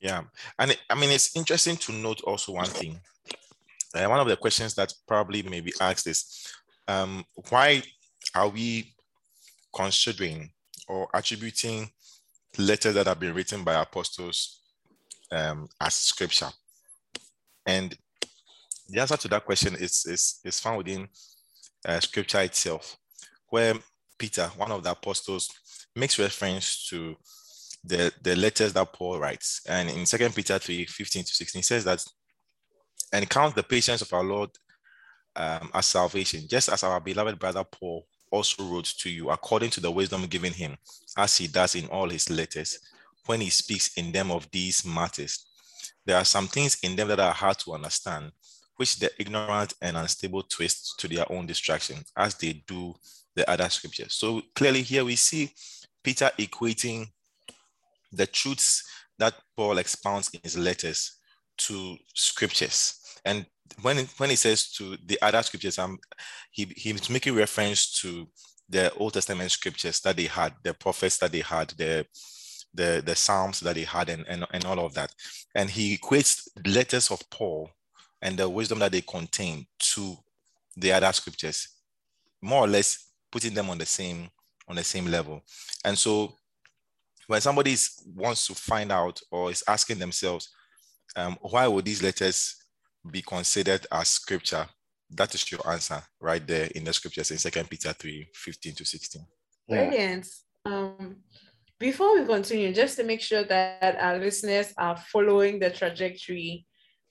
[0.01, 0.23] Yeah,
[0.59, 3.01] and I mean it's interesting to note also one thing.
[3.95, 6.53] Uh, one of the questions that probably may be asked is,
[6.87, 7.83] um, why
[8.35, 8.95] are we
[9.75, 10.51] considering
[10.87, 11.89] or attributing
[12.59, 14.61] letters that have been written by apostles
[15.33, 16.51] um, as scripture?
[17.65, 17.97] And
[18.89, 21.09] the answer to that question is, is, is found within
[21.87, 22.97] uh, scripture itself,
[23.49, 23.75] where
[24.19, 25.51] Peter, one of the apostles,
[25.95, 27.17] makes reference to
[27.87, 29.63] the, the letters that Paul writes.
[29.69, 32.05] And in 2 Peter 3 15 to 16, he says that,
[33.13, 34.51] and count the patience of our Lord
[35.37, 39.81] um, as salvation, just as our beloved brother Paul also wrote to you according to
[39.81, 40.77] the wisdom given him,
[41.17, 42.79] as he does in all his letters,
[43.27, 45.47] when he speaks in them of these matters.
[46.05, 48.33] There are some things in them that are hard to understand,
[48.77, 52.95] which the ignorant and unstable twist to their own destruction, as they do
[53.35, 54.15] the other scriptures.
[54.15, 55.53] So clearly, here we see
[56.03, 57.09] Peter equating
[58.17, 58.83] the truths
[59.19, 61.19] that Paul expounds in his letters
[61.59, 63.01] to scriptures.
[63.25, 63.47] And
[63.83, 65.99] when, when he says to the other scriptures, um,
[66.51, 68.29] he, he's making reference to
[68.69, 72.07] the Old Testament scriptures that they had, the prophets that they had, the
[72.75, 75.11] the, the Psalms that they had, and, and, and all of that.
[75.55, 77.71] And he equates letters of Paul
[78.21, 80.15] and the wisdom that they contain to
[80.77, 81.69] the other scriptures,
[82.43, 84.29] more or less putting them on the same
[84.69, 85.43] on the same level.
[85.85, 86.35] And so
[87.27, 87.77] when somebody
[88.15, 90.49] wants to find out or is asking themselves,
[91.17, 92.57] um, why would these letters
[93.11, 94.67] be considered as scripture?
[95.11, 98.85] That is your answer right there in the scriptures in Second Peter 3 15 to
[98.85, 99.27] 16.
[99.69, 100.29] Brilliant.
[100.65, 101.17] Um,
[101.79, 106.67] before we continue, just to make sure that our listeners are following the trajectory,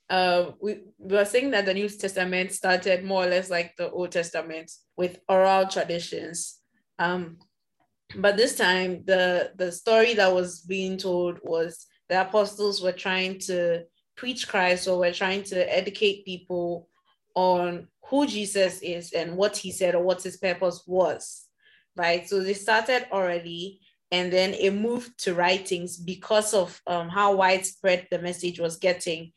[0.10, 3.90] uh, we, we were saying that the New Testament started more or less like the
[3.92, 6.60] Old Testament with oral traditions.
[7.00, 7.38] Um,
[8.16, 13.40] but this time the the story that was being told was the apostles were trying
[13.40, 13.84] to
[14.16, 16.88] preach christ or were trying to educate people
[17.34, 21.46] on who jesus is and what he said or what his purpose was
[21.96, 22.28] right?
[22.28, 23.80] So they started already
[24.12, 29.32] and then it moved to writings because of um, how widespread the message was getting.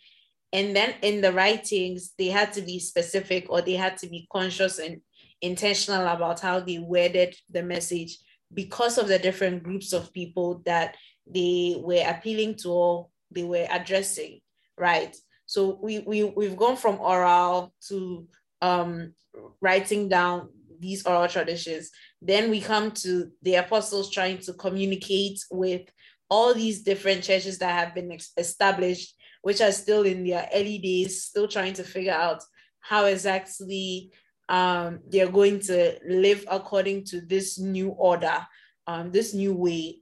[0.52, 4.26] And then in the writings they had to be specific or they had to be
[4.32, 5.00] conscious and
[5.40, 8.18] intentional about how they worded the message
[8.52, 13.66] because of the different groups of people that they were appealing to or they were
[13.70, 14.40] addressing,
[14.76, 15.14] right?
[15.46, 18.26] So we, we, we've gone from oral to
[18.62, 19.14] um,
[19.60, 20.48] writing down
[20.80, 21.90] these oral traditions.
[22.22, 25.82] Then we come to the apostles trying to communicate with
[26.30, 31.24] all these different churches that have been established, which are still in their early days,
[31.24, 32.42] still trying to figure out
[32.80, 34.12] how exactly
[34.48, 38.46] um, they're going to live according to this new order,
[38.86, 40.00] um, this new way.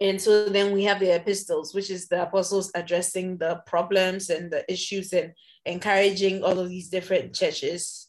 [0.00, 4.50] And so then we have the epistles, which is the apostles addressing the problems and
[4.50, 5.32] the issues and
[5.64, 8.08] encouraging all of these different churches.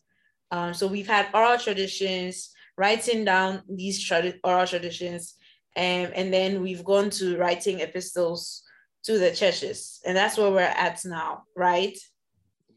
[0.52, 5.36] Um, so we've had oral traditions, writing down these trad- oral traditions,
[5.78, 8.64] um, and then we've gone to writing epistles
[9.04, 10.02] to the churches.
[10.06, 11.98] And that's where we're at now, right?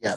[0.00, 0.16] Yeah.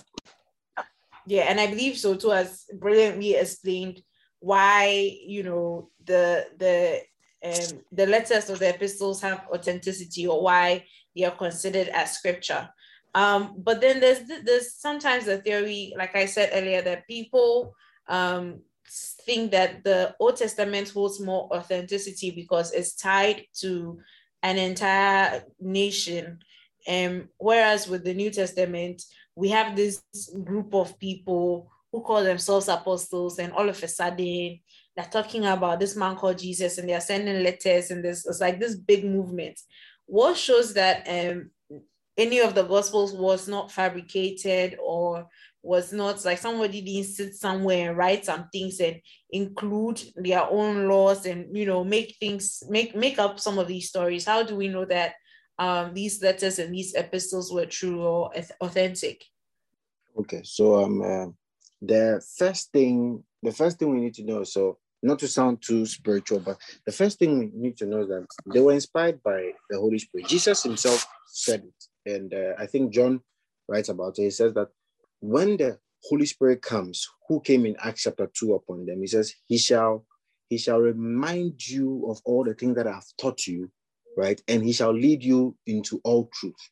[1.26, 4.02] Yeah, and I believe so too, as brilliantly explained
[4.40, 7.02] why you know the the
[7.44, 12.70] um, the letters or the epistles have authenticity or why they are considered as scripture.
[13.16, 17.76] Um, but then there's there's sometimes a theory, like I said earlier, that people
[18.08, 18.62] um,
[19.26, 24.00] think that the Old Testament holds more authenticity because it's tied to
[24.42, 26.40] an entire nation.
[26.88, 29.04] Um, whereas with the New Testament,
[29.36, 30.02] we have this
[30.44, 34.60] group of people who call themselves apostles, and all of a sudden
[34.96, 38.60] they're talking about this man called Jesus, and they're sending letters, and this it's like
[38.60, 39.60] this big movement.
[40.06, 41.52] What shows that um,
[42.18, 45.28] any of the gospels was not fabricated or
[45.64, 49.00] was not like somebody didn't sit somewhere and write some things and
[49.32, 53.88] include their own laws and you know make things make make up some of these
[53.88, 55.14] stories how do we know that
[55.60, 59.24] um, these letters and these epistles were true or authentic.
[60.18, 61.28] Okay so um uh,
[61.82, 65.86] the first thing the first thing we need to know so not to sound too
[65.86, 69.52] spiritual but the first thing we need to know is that they were inspired by
[69.70, 70.28] the holy spirit.
[70.28, 73.22] Jesus himself said it and uh, i think john
[73.68, 74.24] writes about it.
[74.24, 74.70] He says that
[75.20, 79.34] when the Holy Spirit comes, who came in Acts chapter 2 upon them, he says,
[79.48, 80.06] He shall
[80.50, 83.72] he shall remind you of all the things that I've taught you,
[84.18, 84.42] right?
[84.48, 86.70] And he shall lead you into all truth.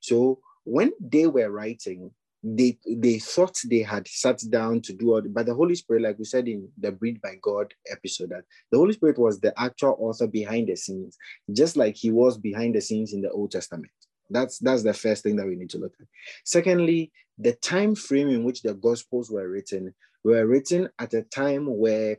[0.00, 2.10] So when they were writing,
[2.42, 6.18] they they thought they had sat down to do all but the Holy Spirit, like
[6.18, 9.96] we said in the Breathed by God episode, that the Holy Spirit was the actual
[9.98, 11.16] author behind the scenes,
[11.54, 13.90] just like he was behind the scenes in the Old Testament.
[14.28, 16.06] That's that's the first thing that we need to look at.
[16.44, 21.66] Secondly, the time frame in which the gospels were written were written at a time
[21.66, 22.18] where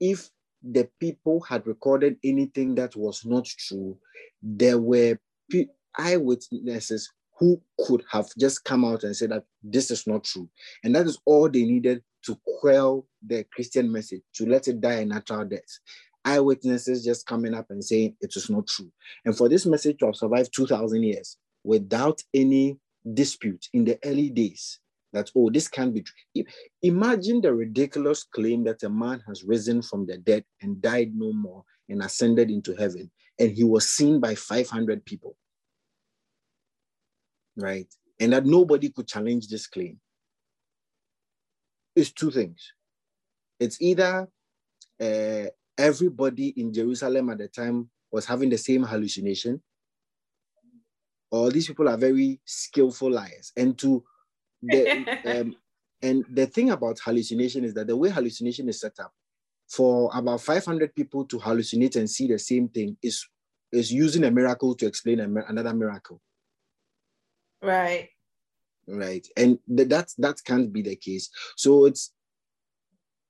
[0.00, 0.28] if
[0.62, 3.98] the people had recorded anything that was not true,
[4.42, 5.18] there were
[5.98, 10.48] eyewitnesses who could have just come out and said that this is not true.
[10.84, 15.00] And that is all they needed to quell the Christian message, to let it die
[15.00, 15.78] a natural death.
[16.24, 18.92] Eyewitnesses just coming up and saying it is not true.
[19.24, 22.78] And for this message to have survived 2,000 years, without any
[23.12, 24.78] dispute in the early days
[25.12, 26.44] that, oh, this can't be true.
[26.82, 31.32] Imagine the ridiculous claim that a man has risen from the dead and died no
[31.32, 35.36] more and ascended into heaven, and he was seen by 500 people,
[37.56, 37.86] right?
[38.18, 40.00] And that nobody could challenge this claim.
[41.94, 42.72] It's two things.
[43.60, 44.28] It's either
[45.00, 45.44] uh,
[45.76, 49.62] everybody in Jerusalem at the time was having the same hallucination,
[51.30, 53.52] or these people are very skillful liars.
[53.56, 54.04] And to
[54.62, 55.56] the um,
[56.02, 59.12] and the thing about hallucination is that the way hallucination is set up,
[59.68, 63.26] for about 500 people to hallucinate and see the same thing is
[63.72, 66.20] is using a miracle to explain another miracle.
[67.62, 68.10] Right.
[68.86, 69.26] Right.
[69.36, 71.30] And th- that that can't be the case.
[71.56, 72.12] So it's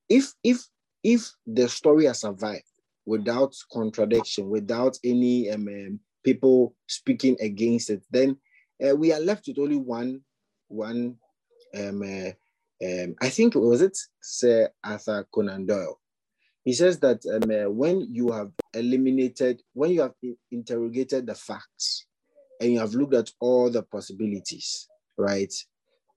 [0.08, 0.66] if if
[1.04, 2.64] if the story has survived
[3.04, 8.36] without contradiction, without any um, um, people speaking against it, then
[8.84, 10.20] uh, we are left with only one,
[10.68, 11.16] one.
[11.76, 12.30] Um, uh,
[12.84, 15.98] um, I think was it Sir Arthur Conan Doyle.
[16.64, 20.14] He says that um, uh, when you have eliminated, when you have
[20.50, 22.06] interrogated the facts,
[22.60, 25.52] and you have looked at all the possibilities, right?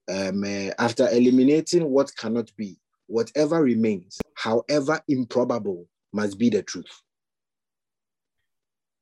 [0.08, 7.02] Um, uh, after eliminating what cannot be, whatever remains, however improbable, must be the truth.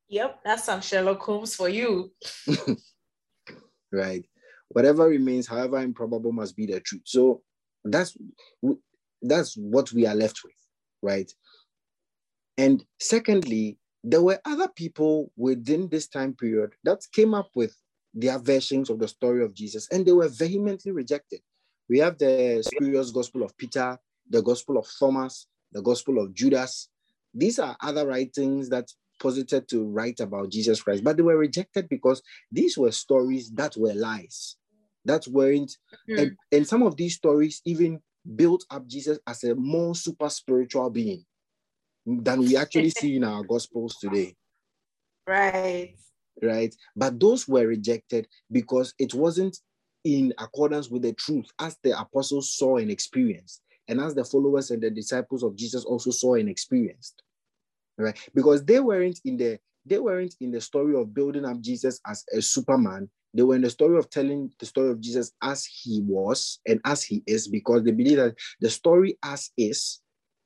[0.08, 2.12] Yep, that's some Sherlock Holmes for you.
[3.92, 4.24] right.
[4.68, 7.02] Whatever remains, however improbable, must be the truth.
[7.04, 7.42] So
[7.84, 8.16] that's
[9.22, 10.54] that's what we are left with,
[11.02, 11.30] right?
[12.58, 17.74] And secondly, there were other people within this time period that came up with
[18.12, 21.40] their versions of the story of Jesus, and they were vehemently rejected.
[21.88, 23.98] We have the spurious gospel of Peter,
[24.28, 26.88] the gospel of Thomas, the gospel of Judas.
[27.32, 28.88] These are other writings that
[29.24, 33.74] posited to write about Jesus Christ, but they were rejected because these were stories that
[33.74, 34.56] were lies,
[35.06, 35.72] that weren't,
[36.08, 36.20] mm.
[36.20, 38.00] and, and some of these stories even
[38.36, 41.24] built up Jesus as a more super spiritual being
[42.06, 44.36] than we actually see in our gospels today.
[45.26, 45.94] Right.
[46.42, 46.74] Right.
[46.94, 49.56] But those were rejected because it wasn't
[50.04, 54.70] in accordance with the truth as the apostles saw and experienced, and as the followers
[54.70, 57.23] and the disciples of Jesus also saw and experienced
[57.98, 58.18] right?
[58.34, 62.24] Because they weren't in the they weren't in the story of building up Jesus as
[62.34, 63.08] a superman.
[63.34, 66.80] They were in the story of telling the story of Jesus as he was and
[66.86, 70.00] as he is, because they believe that the story as is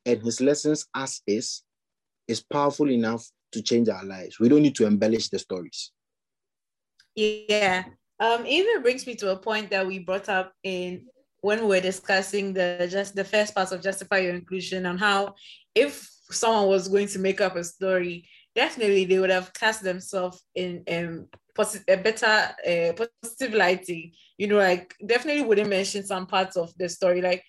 [0.07, 1.63] and his lessons as is
[2.27, 4.41] is powerful enough to change our lives.
[4.41, 5.93] We don't need to embellish the stories.
[7.15, 7.85] Yeah.
[8.21, 11.07] Um, even brings me to a point that we brought up in
[11.41, 15.35] when we were discussing the just the first part of justify your inclusion on how
[15.75, 20.45] if someone was going to make up a story, definitely they would have cast themselves
[20.55, 21.27] in um,
[21.57, 24.13] posi- a better uh, positive lighting.
[24.37, 27.21] You know, like definitely wouldn't mention some parts of the story.
[27.23, 27.45] Like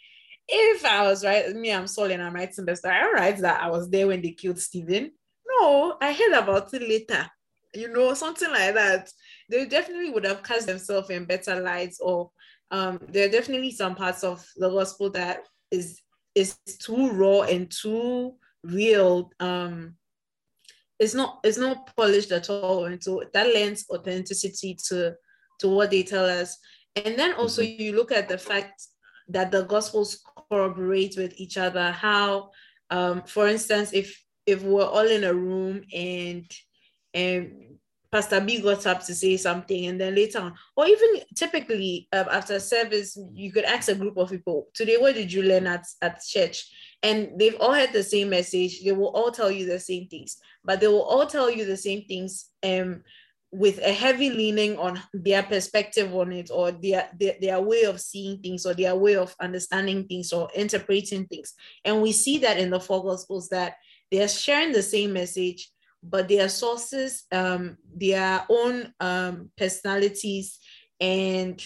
[0.48, 2.96] if I was right, me, I'm Saul and I'm writing the story.
[2.96, 5.12] I write that I was there when they killed Stephen.
[5.48, 7.30] No, I heard about it later.
[7.74, 9.12] You know, something like that.
[9.50, 12.32] They definitely would have cast themselves in better lights, or
[12.72, 16.02] um, there are definitely some parts of the gospel that is
[16.36, 19.96] is too raw and too real um
[21.00, 25.14] it's not it's not polished at all and so that lends authenticity to
[25.60, 26.58] to what they tell us
[26.96, 27.82] and then also mm-hmm.
[27.82, 28.88] you look at the fact
[29.30, 31.92] that the gospels corroborate with each other.
[31.92, 32.52] How,
[32.90, 36.46] um, for instance, if if we're all in a room and
[37.14, 37.78] and
[38.12, 42.26] Pastor B got up to say something, and then later on, or even typically um,
[42.32, 45.86] after service, you could ask a group of people, "Today, what did you learn at
[46.02, 46.66] at church?"
[47.02, 48.84] And they've all had the same message.
[48.84, 51.78] They will all tell you the same things, but they will all tell you the
[51.78, 53.04] same things um,
[53.52, 58.02] with a heavy leaning on their perspective on it, or their, their their way of
[58.02, 61.54] seeing things, or their way of understanding things, or interpreting things.
[61.86, 63.76] And we see that in the four gospels that
[64.12, 65.72] they are sharing the same message
[66.02, 70.60] but their sources, um, their own um, personalities,
[71.00, 71.62] and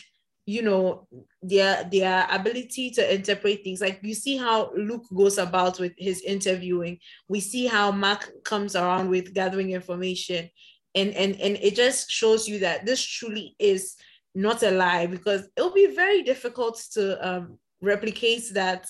[0.46, 1.08] you know
[1.42, 3.82] their their ability to interpret things.
[3.82, 7.00] Like you see how Luke goes about with his interviewing.
[7.28, 10.50] We see how Mark comes around with gathering information,
[10.96, 13.96] and and and it just shows you that this truly is
[14.36, 18.88] not a lie because it'll be very difficult to um, replicate that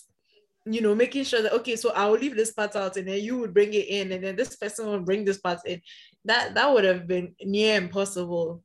[0.65, 3.37] you know, making sure that okay, so I'll leave this part out and then you
[3.37, 5.81] would bring it in, and then this person will bring this part in.
[6.25, 8.63] That that would have been near impossible,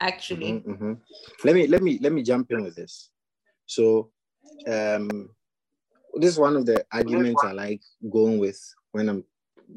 [0.00, 0.52] actually.
[0.52, 0.92] Mm-hmm, mm-hmm.
[1.44, 3.10] Let me let me let me jump in with this.
[3.66, 4.10] So
[4.66, 5.30] um
[6.14, 8.60] this is one of the arguments I like going with
[8.92, 9.24] when I'm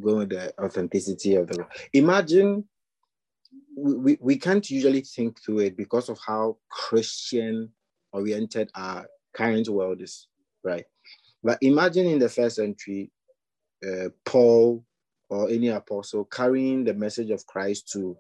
[0.02, 2.66] going with the authenticity of the imagine
[3.76, 7.72] we, we can't usually think through it because of how Christian
[8.12, 10.28] oriented our current world is,
[10.64, 10.86] right?
[11.44, 13.12] But imagine in the first century,
[13.86, 14.86] uh, Paul
[15.30, 18.16] or any apostle carrying the message of Christ to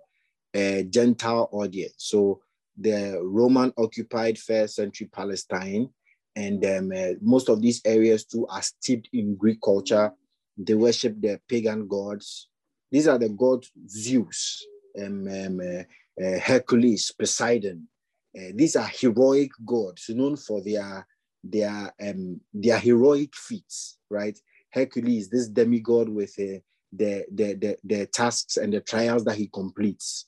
[0.53, 1.95] a Gentile audience.
[1.97, 2.41] So
[2.77, 5.89] the Roman occupied first century Palestine,
[6.35, 10.11] and um, uh, most of these areas too are steeped in Greek culture.
[10.57, 12.49] They worship the pagan gods.
[12.91, 14.65] These are the gods Zeus,
[15.01, 17.87] um, um, uh, uh, Hercules, Poseidon.
[18.35, 21.05] Uh, these are heroic gods known for their
[21.43, 24.37] their um their heroic feats, right?
[24.71, 26.57] Hercules, this demigod with uh,
[26.91, 30.25] the, the, the, the tasks and the trials that he completes.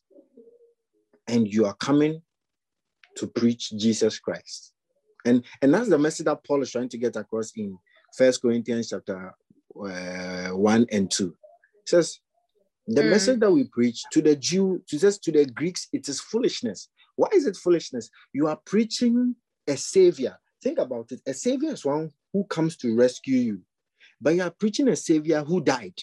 [1.28, 2.22] And you are coming
[3.18, 4.74] to preach Jesus Christ.
[5.26, 7.78] And, and that's the message that Paul is trying to get across in
[8.16, 9.34] First Corinthians chapter
[9.76, 11.28] uh, 1 and 2.
[11.28, 12.20] It says,
[12.88, 13.10] the mm.
[13.10, 16.90] message that we preach to the Jew, to says to the Greeks, it is foolishness.
[17.16, 18.10] Why is it foolishness?
[18.34, 19.36] You are preaching
[19.68, 21.22] a savior, Think about it.
[21.28, 23.62] A savior is one who comes to rescue you,
[24.20, 25.94] but you are preaching a savior who died.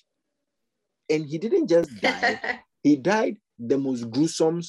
[1.11, 4.63] And he didn't just die, he died the most gruesome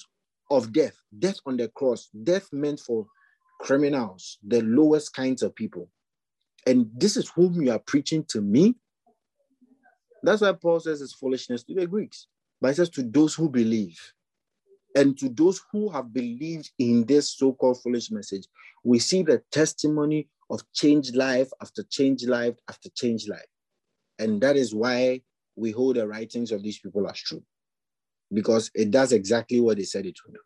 [0.54, 3.08] of death, death on the cross, death meant for
[3.60, 5.90] criminals, the lowest kinds of people.
[6.68, 8.76] And this is whom you are preaching to me.
[10.22, 12.28] That's why Paul says it's foolishness to the Greeks,
[12.62, 14.00] but he says to those who believe.
[14.96, 18.46] And to those who have believed in this so called foolish message,
[18.84, 23.42] we see the testimony of changed life after changed life after changed life.
[24.20, 25.22] And that is why
[25.56, 27.44] we hold the writings of these people as true,
[28.34, 30.40] because it does exactly what they said it would do.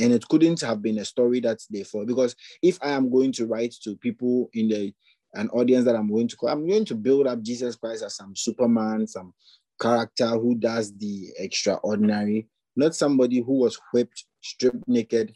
[0.00, 3.32] And it couldn't have been a story that they thought, because if I am going
[3.32, 4.94] to write to people in the
[5.34, 8.16] an audience that I'm going to call, I'm going to build up Jesus Christ as
[8.16, 9.34] some Superman, some
[9.80, 15.34] character who does the extraordinary, not somebody who was whipped, stripped naked,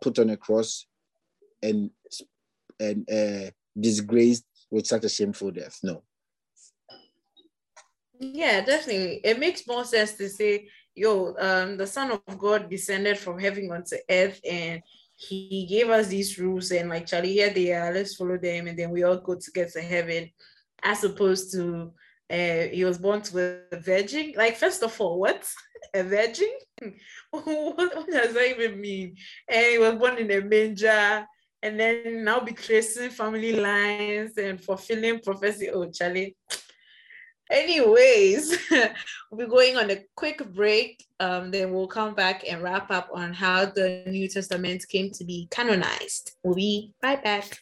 [0.00, 0.86] put on a cross,
[1.62, 1.90] and
[2.78, 5.78] and uh, disgraced with such a shameful death.
[5.82, 6.02] No.
[8.20, 9.22] Yeah, definitely.
[9.24, 13.70] It makes more sense to say, yo, um, the Son of God descended from heaven
[13.72, 14.82] onto earth and
[15.16, 18.78] he gave us these rules and like Charlie, here they are, let's follow them and
[18.78, 20.30] then we all go to get to heaven,
[20.82, 21.92] as opposed to
[22.30, 24.34] uh, he was born to a virgin.
[24.36, 25.48] Like, first of all, what?
[25.94, 26.50] A virgin?
[27.30, 29.16] what, what, does that even mean?
[29.48, 31.26] And he was born in a manger
[31.62, 35.70] and then now be tracing family lines and fulfilling prophecy.
[35.70, 36.36] Oh, Charlie.
[37.50, 41.04] Anyways, we'll be going on a quick break.
[41.18, 45.24] Um, then we'll come back and wrap up on how the New Testament came to
[45.24, 46.36] be canonized.
[46.44, 47.58] We'll be right back.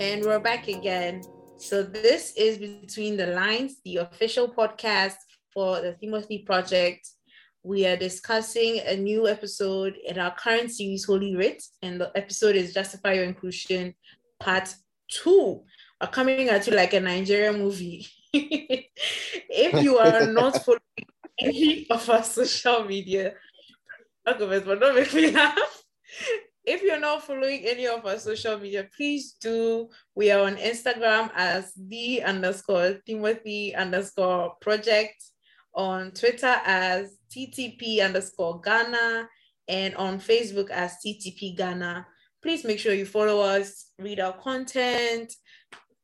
[0.00, 1.22] And we're back again.
[1.70, 5.14] So this is Between the Lines, the official podcast
[5.54, 7.08] for the Timothy Project.
[7.62, 12.56] We are discussing a new episode in our current series, Holy Writ, and the episode
[12.56, 13.94] is Justify Your Inclusion,
[14.40, 14.74] Part
[15.12, 15.62] 2.
[16.00, 18.04] We're coming at you like a Nigerian movie.
[18.32, 20.80] if you are not following
[21.38, 23.34] any of our social media,
[24.26, 25.84] arguments, but don't make me laugh.
[26.64, 29.88] If you're not following any of our social media, please do.
[30.14, 35.24] We are on Instagram as the underscore Timothy underscore project,
[35.74, 39.28] on Twitter as TTP underscore Ghana,
[39.68, 42.06] and on Facebook as TTP Ghana.
[42.42, 45.32] Please make sure you follow us, read our content,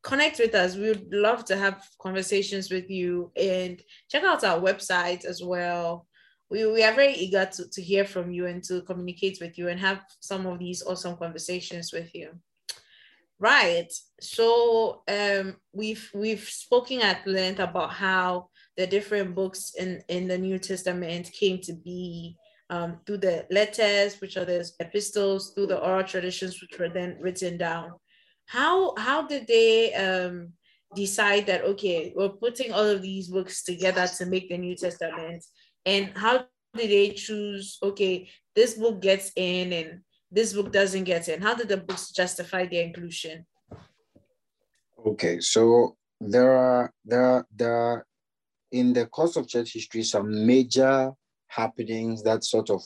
[0.02, 0.76] connect with us.
[0.76, 6.05] We would love to have conversations with you and check out our website as well.
[6.50, 9.68] We, we are very eager to, to hear from you and to communicate with you
[9.68, 12.30] and have some of these awesome conversations with you.
[13.38, 13.92] Right.
[14.20, 20.38] So um, we've we've spoken at length about how the different books in, in the
[20.38, 22.36] New Testament came to be
[22.70, 27.18] um, through the letters, which are the epistles, through the oral traditions, which were then
[27.20, 27.92] written down
[28.46, 30.52] how how did they um
[30.94, 35.44] decide that okay we're putting all of these books together to make the new testament
[35.86, 41.28] and how did they choose okay this book gets in and this book doesn't get
[41.28, 41.40] in?
[41.40, 43.46] How did the books justify their inclusion?
[45.06, 48.06] Okay so there are there are there are
[48.72, 51.12] in the course of church history some major
[51.48, 52.82] happenings that sort of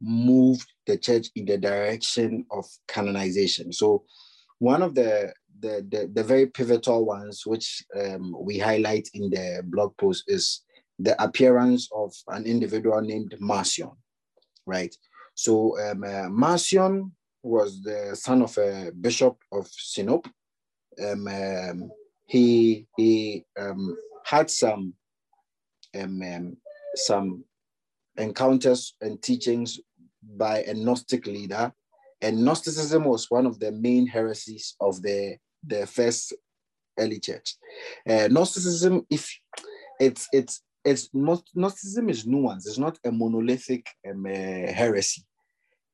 [0.00, 3.72] moved the church in the direction of canonization.
[3.72, 4.04] So
[4.58, 9.62] one of the the, the, the very pivotal ones, which um, we highlight in the
[9.64, 10.60] blog post, is
[10.98, 13.92] the appearance of an individual named Marcion,
[14.66, 14.94] right?
[15.34, 20.26] So um, uh, Marcion was the son of a bishop of Sinope.
[21.02, 21.90] Um, um,
[22.26, 24.94] he he um, had some
[25.94, 26.56] um, um,
[26.94, 27.44] some
[28.16, 29.78] encounters and teachings
[30.22, 31.72] by a Gnostic leader
[32.20, 35.36] and Gnosticism was one of the main heresies of the,
[35.66, 36.34] the first
[36.98, 37.56] early church.
[38.08, 39.30] Uh, Gnosticism, if
[40.00, 42.66] it's it's it's not Gnosticism is nuance.
[42.66, 45.22] It's not a monolithic um, uh, heresy.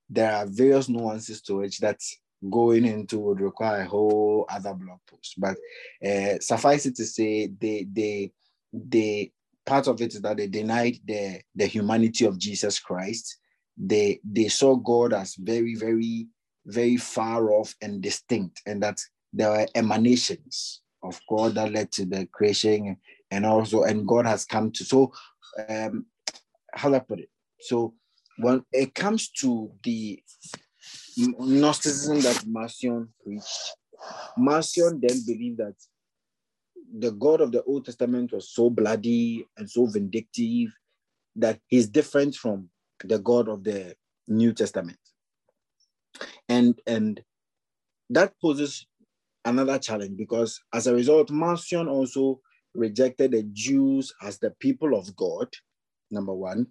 [0.09, 2.01] There are various nuances to it that
[2.51, 5.35] going into would require a whole other blog post.
[5.39, 5.57] But
[6.07, 8.33] uh, suffice it to say, they they
[8.73, 9.33] they
[9.65, 13.39] part of it is that they denied the the humanity of Jesus Christ
[13.77, 16.29] they they saw God as very, very,
[16.67, 19.01] very far off and distinct, and that
[19.33, 22.97] there were emanations of God that led to the creation,
[23.33, 24.85] and also, and God has come to.
[24.85, 25.11] So,
[25.69, 26.05] um,
[26.75, 27.31] how do I put it?
[27.61, 27.95] So,
[28.37, 30.23] when it comes to the
[31.17, 33.77] Gnosticism that Marcion preached,
[34.37, 35.75] Marcion then believed that
[36.99, 40.69] the God of the Old Testament was so bloody and so vindictive
[41.37, 42.69] that he's different from
[43.03, 43.95] the God of the
[44.29, 44.99] New Testament.
[46.51, 47.23] And, and
[48.11, 48.87] that poses
[49.47, 52.41] another challenge because as a result, Marcion also
[52.75, 55.49] rejected the Jews as the people of God,
[56.11, 56.67] number one,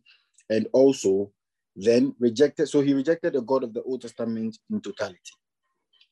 [0.49, 1.31] and also
[1.75, 5.19] then rejected, so he rejected the God of the Old Testament in totality.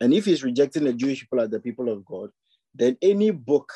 [0.01, 2.29] And if he's rejecting the Jewish people as the people of God,
[2.73, 3.71] then any book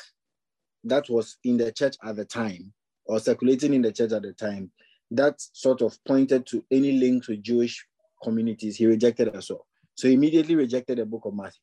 [0.86, 2.74] that was in the church at the time
[3.06, 4.72] or circulating in the church at the time
[5.12, 7.86] that sort of pointed to any link with Jewish
[8.24, 9.68] communities, he rejected as well.
[9.96, 11.60] So he immediately rejected the book of Matthew.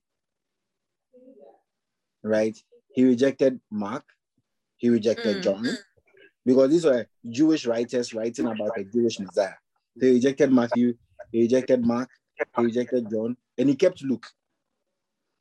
[2.23, 2.57] Right?
[2.93, 4.05] He rejected Mark,
[4.81, 5.43] he rejected mm.
[5.43, 5.67] John,
[6.45, 9.55] because these were Jewish writers writing about a Jewish Messiah.
[10.01, 10.95] He rejected Matthew,
[11.31, 12.09] he rejected Mark,
[12.57, 14.27] he rejected John, and he kept Luke.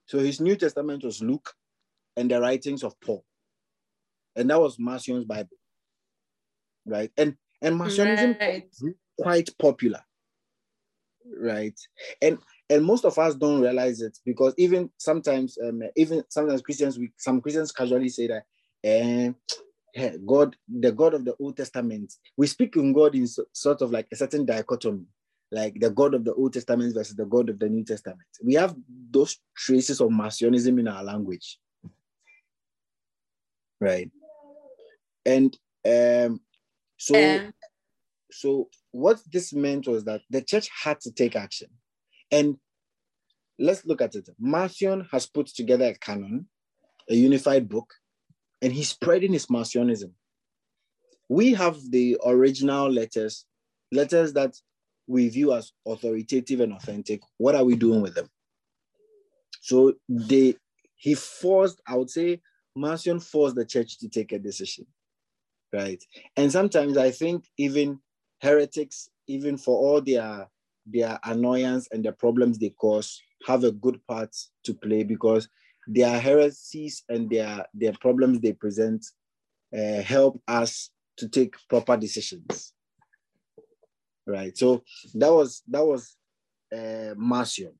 [0.08, 1.54] So his New Testament was Luke
[2.18, 3.24] and the writings of Paul.
[4.36, 5.58] And that was Marcion's Bible.
[6.86, 7.12] Right?
[7.18, 8.76] And and Marcionism right.
[9.20, 10.02] quite popular,
[11.38, 11.78] right?
[12.22, 12.38] And
[12.70, 17.12] and most of us don't realize it because even sometimes, um, even sometimes Christians, we
[17.18, 18.44] some Christians casually say that,
[18.84, 19.32] eh,
[20.26, 23.92] God, the God of the Old Testament, we speak in God in so, sort of
[23.92, 25.06] like a certain dichotomy,
[25.52, 28.28] like the God of the Old Testament versus the God of the New Testament.
[28.44, 28.76] We have
[29.12, 31.60] those traces of Marcionism in our language,
[33.80, 34.10] right?
[35.26, 36.42] And um,
[36.98, 37.50] so, yeah.
[38.32, 41.70] so what this meant was that the church had to take action.
[42.32, 42.58] And
[43.58, 44.30] let's look at it.
[44.40, 46.48] Marcion has put together a canon,
[47.10, 47.92] a unified book,
[48.62, 50.12] and he's spreading his Marcionism.
[51.30, 53.46] We have the original letters,
[53.92, 54.56] letters that
[55.08, 57.22] we view as authoritative and authentic.
[57.38, 58.30] What are we doing with them?
[59.62, 60.56] So they
[60.96, 62.42] he forced, I would say,
[62.76, 64.86] Marcion forced the church to take a decision
[65.74, 66.04] right?
[66.36, 68.00] And sometimes I think even
[68.42, 70.48] heretics, even for all their
[70.86, 75.48] their annoyance and the problems they cause, have a good part to play because
[75.90, 79.04] their heresies and their their problems they present
[79.76, 82.74] uh, help us to take proper decisions,
[84.28, 84.56] right?
[84.56, 84.84] So
[85.16, 86.16] that was that was
[86.72, 87.74] uh, Marcion.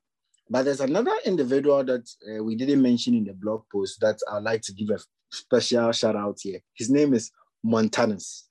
[0.50, 4.44] But there's another individual that uh, we didn't mention in the blog post that I'd
[4.44, 5.00] like to give a
[5.32, 6.60] special shout out here.
[6.74, 7.32] His name is
[7.64, 8.50] Montanus.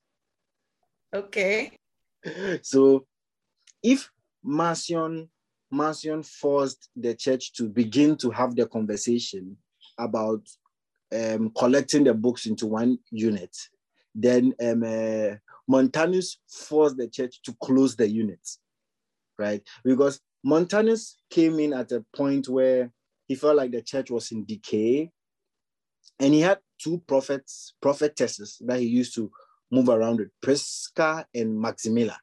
[1.12, 1.72] Okay.
[2.62, 3.06] So
[3.82, 4.11] if
[4.44, 5.28] Marcion
[5.70, 9.56] Marcion forced the church to begin to have the conversation
[9.98, 10.42] about
[11.14, 13.56] um, collecting the books into one unit,
[14.14, 15.36] then um, uh,
[15.68, 18.46] Montanus forced the church to close the unit,
[19.38, 19.62] right?
[19.84, 22.90] Because Montanus came in at a point where
[23.26, 25.10] he felt like the church was in decay,
[26.18, 29.30] and he had two prophets, prophetesses that he used to
[29.70, 32.16] move around with, Prisca and Maximilla.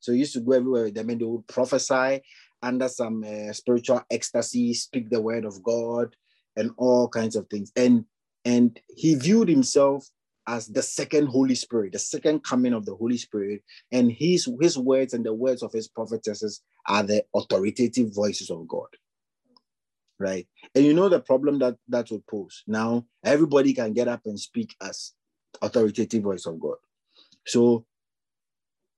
[0.00, 2.22] So he used to go everywhere with them, and they would prophesy
[2.62, 6.14] under some uh, spiritual ecstasy, speak the word of God,
[6.56, 7.72] and all kinds of things.
[7.76, 8.04] And
[8.44, 10.08] and he viewed himself
[10.46, 14.78] as the second Holy Spirit, the second coming of the Holy Spirit, and his his
[14.78, 18.88] words and the words of his prophetesses are the authoritative voices of God.
[20.18, 20.46] Right.
[20.74, 22.62] And you know the problem that that would pose.
[22.66, 25.12] Now everybody can get up and speak as
[25.62, 26.76] authoritative voice of God.
[27.46, 27.86] So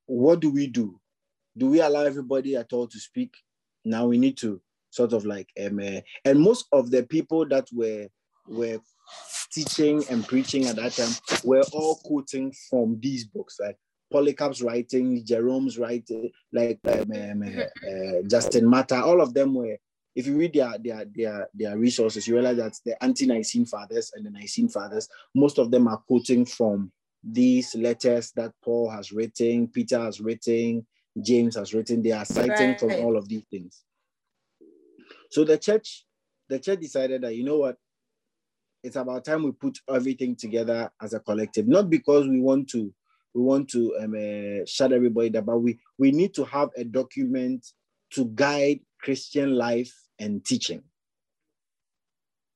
[0.06, 1.00] what do we do?
[1.56, 3.34] Do we allow everybody at all to speak?
[3.84, 4.60] Now we need to
[4.90, 8.08] sort of like um, uh, and most of the people that were
[8.46, 8.78] were
[9.52, 11.12] teaching and preaching at that time
[11.44, 13.76] were all quoting from these books, like
[14.12, 19.76] Polycarp's writing, Jerome's writing, like um, um, uh, uh, Justin Martyr, all of them were.
[20.14, 24.26] If you read their, their their their resources, you realize that the ante-Nicene fathers and
[24.26, 26.92] the Nicene fathers, most of them are quoting from
[27.24, 30.86] these letters that Paul has written, Peter has written,
[31.20, 32.02] James has written.
[32.02, 32.80] They are citing right.
[32.80, 33.82] from all of these things.
[35.30, 36.04] So the church,
[36.48, 37.76] the church decided that you know what,
[38.82, 41.68] it's about time we put everything together as a collective.
[41.68, 42.92] Not because we want to
[43.34, 46.84] we want to um, uh, shut everybody down, but we we need to have a
[46.84, 47.66] document
[48.10, 50.82] to guide Christian life and teaching.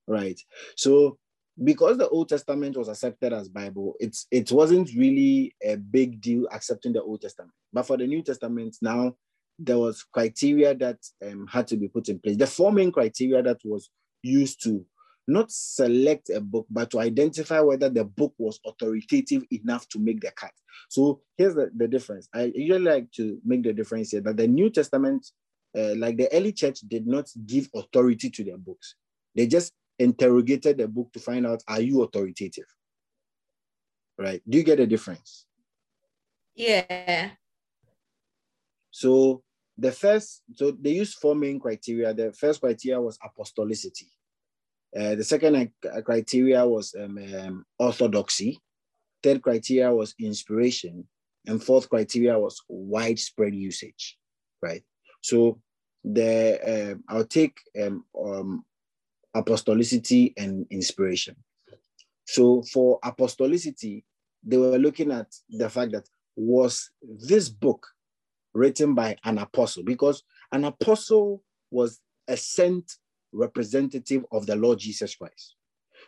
[0.06, 0.40] Right.
[0.76, 1.18] So
[1.62, 6.46] because the Old Testament was accepted as Bible, it's it wasn't really a big deal
[6.52, 7.52] accepting the Old Testament.
[7.72, 9.16] But for the New Testament, now
[9.58, 12.36] there was criteria that um, had to be put in place.
[12.36, 13.90] The four main criteria that was
[14.22, 14.84] used to
[15.28, 20.20] not select a book, but to identify whether the book was authoritative enough to make
[20.20, 20.52] the cut.
[20.88, 22.28] So here's the, the difference.
[22.34, 25.26] I usually like to make the difference here that the New Testament,
[25.76, 28.94] uh, like the early church, did not give authority to their books.
[29.34, 32.66] They just interrogated the book to find out, are you authoritative?
[34.18, 34.42] Right?
[34.48, 35.46] Do you get a difference?
[36.54, 37.30] Yeah.
[38.90, 39.42] So
[39.76, 42.14] the first, so they used four main criteria.
[42.14, 44.08] The first criteria was apostolicity.
[44.98, 45.70] Uh, the second
[46.04, 48.58] criteria was um, um, orthodoxy.
[49.22, 51.06] Third criteria was inspiration.
[51.46, 54.18] And fourth criteria was widespread usage,
[54.62, 54.82] right?
[55.20, 55.60] So
[56.02, 58.64] the uh, I'll take um, um,
[59.36, 61.36] apostolicity and inspiration.
[62.26, 64.04] So for apostolicity,
[64.42, 67.86] they were looking at the fact that was this book
[68.56, 69.84] written by an apostle?
[69.84, 70.22] Because
[70.52, 72.90] an apostle was a sent
[73.32, 75.54] representative of the Lord Jesus Christ.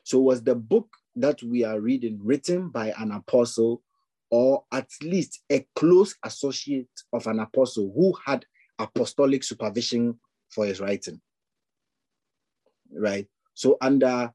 [0.02, 3.82] So, was the book that we are reading written by an apostle
[4.30, 8.44] or at least a close associate of an apostle who had
[8.78, 10.18] apostolic supervision
[10.50, 11.20] for his writing?
[12.93, 13.26] Right.
[13.55, 14.32] So, under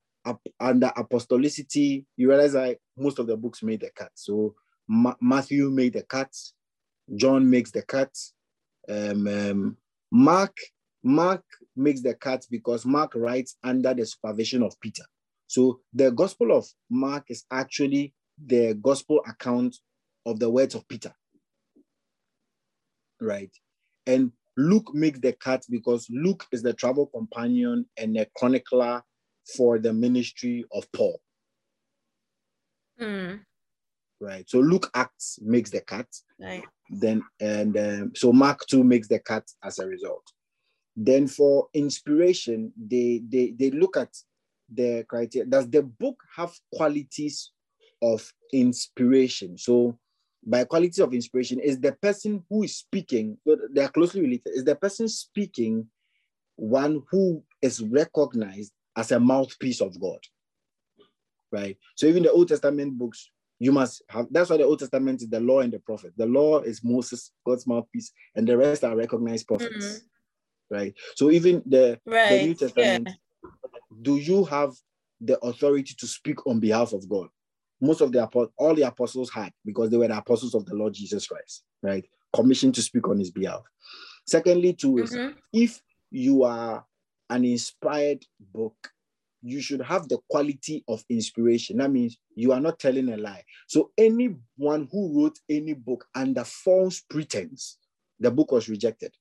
[0.59, 4.11] under apostolicity, you realize that most of the books made the cut.
[4.13, 4.55] So
[4.87, 6.33] Ma- Matthew made the cut,
[7.15, 8.15] John makes the cut,
[8.89, 9.77] um, um,
[10.11, 10.55] Mark
[11.03, 11.43] Mark
[11.75, 15.03] makes the cut because Mark writes under the supervision of Peter.
[15.47, 19.75] So the Gospel of Mark is actually the gospel account
[20.25, 21.13] of the words of Peter.
[23.19, 23.51] Right.
[24.07, 29.01] And Luke makes the cut because Luke is the travel companion and the chronicler
[29.57, 31.19] for the ministry of Paul.
[33.01, 33.41] Mm.
[34.19, 34.49] Right.
[34.49, 36.07] So Luke Acts makes the cut.
[36.39, 36.63] Right.
[36.89, 40.23] Then and um, so Mark 2 makes the cut as a result.
[40.95, 44.15] Then for inspiration, they they they look at
[44.71, 45.47] the criteria.
[45.47, 47.51] Does the book have qualities
[48.01, 49.57] of inspiration?
[49.57, 49.97] So
[50.45, 53.37] by quality of inspiration, is the person who is speaking,
[53.71, 55.87] they are closely related, is the person speaking
[56.55, 60.19] one who is recognized as a mouthpiece of God?
[61.51, 61.77] Right.
[61.95, 63.29] So even the Old Testament books,
[63.59, 66.13] you must have that's why the Old Testament is the law and the prophet.
[66.17, 69.85] The law is Moses, God's mouthpiece, and the rest are recognized prophets.
[69.85, 70.07] Mm-hmm
[70.73, 70.93] right?
[71.15, 72.29] So even the, right.
[72.29, 73.49] the New Testament, yeah.
[74.01, 74.73] do you have
[75.21, 77.27] the authority to speak on behalf of God?
[77.83, 78.23] Most of the
[78.57, 82.05] all the apostles had because they were the apostles of the Lord Jesus Christ, right?
[82.33, 83.61] commissioned to speak on his behalf.
[84.25, 85.35] Secondly, too, is Mhm.
[85.53, 86.85] if you are
[87.29, 88.75] an inspired book,
[89.41, 91.77] you should have the quality of inspiration.
[91.77, 93.43] That means you are not telling a lie.
[93.67, 97.77] So anyone who wrote any book under false pretense,
[98.19, 99.13] the book was rejected,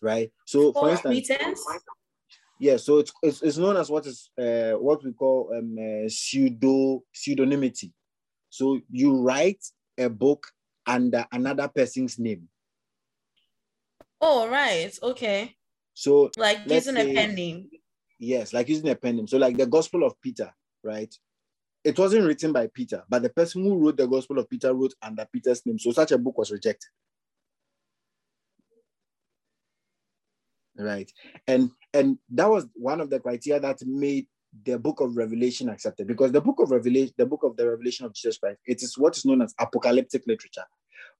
[0.00, 0.32] right?
[0.46, 1.66] So, for False instance, pretense?
[2.58, 6.08] yeah, so it's, it's, it's known as what is uh, what we call um, uh,
[6.08, 7.92] pseudo pseudonymity.
[8.50, 9.64] So you write
[9.98, 10.46] a book
[10.86, 12.48] under another person's name.
[14.20, 14.96] Oh, right.
[15.02, 15.54] Okay.
[15.94, 17.70] So Like using say- a pen name.
[18.18, 19.26] yes, like using a pen name.
[19.26, 21.14] So like the Gospel of Peter, right?
[21.84, 24.94] It wasn't written by Peter, but the person who wrote the Gospel of Peter wrote
[25.00, 25.78] under Peter's name.
[25.78, 26.88] So such a book was rejected.
[30.76, 31.10] Right.
[31.46, 34.26] And and that was one of the criteria that made
[34.64, 38.06] the book of Revelation accepted because the book of Revelation, the book of the Revelation
[38.06, 40.64] of Jesus Christ, it is what is known as apocalyptic literature.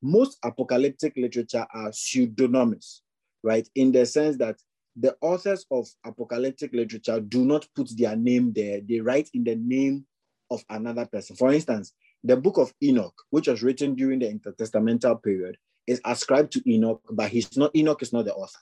[0.02, 3.02] Most apocalyptic literature are pseudonymous,
[3.42, 3.68] right?
[3.74, 4.56] In the sense that
[4.96, 9.56] the authors of apocalyptic literature do not put their name there, they write in the
[9.56, 10.06] name
[10.50, 11.36] of another person.
[11.36, 11.92] For instance,
[12.24, 15.56] the book of Enoch, which was written during the intertestamental period,
[15.86, 18.58] is ascribed to Enoch, but he's not Enoch is not the author.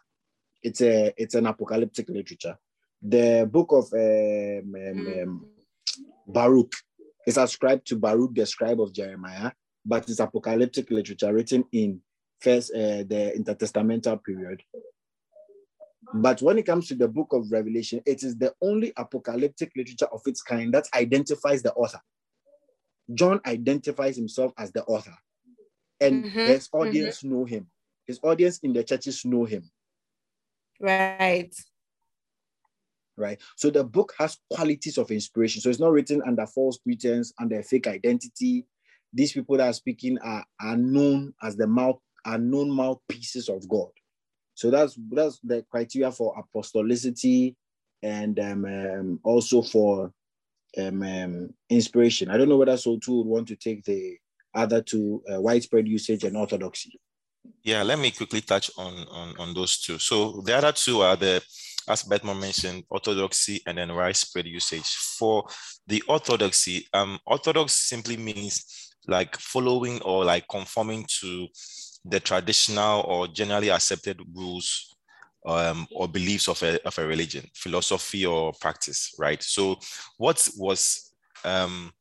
[0.62, 2.59] It's a it's an apocalyptic literature.
[3.03, 5.47] The book of um, um, um,
[6.27, 6.73] Baruch
[7.27, 9.53] is ascribed to Baruch, the scribe of Jeremiah,
[9.85, 12.01] but it's apocalyptic literature written in
[12.41, 14.63] first uh, the intertestamental period.
[16.15, 20.07] But when it comes to the book of Revelation, it is the only apocalyptic literature
[20.07, 22.01] of its kind that identifies the author.
[23.13, 25.17] John identifies himself as the author,
[26.01, 27.71] and Mhm, his audience know him.
[28.07, 29.71] His audience in the churches know him,
[30.81, 31.55] Right.
[33.17, 33.41] Right?
[33.57, 35.61] So the book has qualities of inspiration.
[35.61, 38.67] So it's not written under false pretense, under fake identity.
[39.12, 43.69] These people that are speaking are, are known as the mouth, are known mouthpieces of
[43.69, 43.91] God.
[44.55, 47.55] So that's that's the criteria for apostolicity
[48.03, 50.12] and um, um, also for
[50.79, 52.31] um, um, inspiration.
[52.31, 54.17] I don't know whether so too would want to take the
[54.55, 56.99] other two uh, widespread usage and orthodoxy.
[57.62, 59.99] Yeah, let me quickly touch on, on, on those two.
[59.99, 61.43] So the other two are the,
[61.89, 64.89] as Bedman mentioned, orthodoxy and then widespread usage.
[65.18, 65.45] For
[65.87, 71.47] the orthodoxy, um, orthodox simply means like following or like conforming to
[72.05, 74.95] the traditional or generally accepted rules
[75.47, 79.43] um, or beliefs of a, of a religion, philosophy or practice, right?
[79.43, 79.76] So
[80.18, 81.12] what was
[81.45, 81.93] um,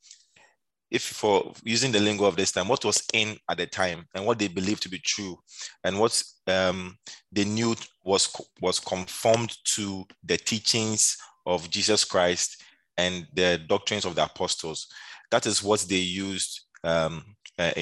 [0.95, 4.25] if for using the lingo of this time, what was in at the time and
[4.25, 5.37] what they believed to be true,
[5.83, 6.97] and what um,
[7.33, 7.75] they knew
[8.05, 12.63] was was conformed to the teachings of Jesus Christ
[12.97, 14.87] and the doctrines of the apostles.
[15.31, 17.73] That is what they used um, uh,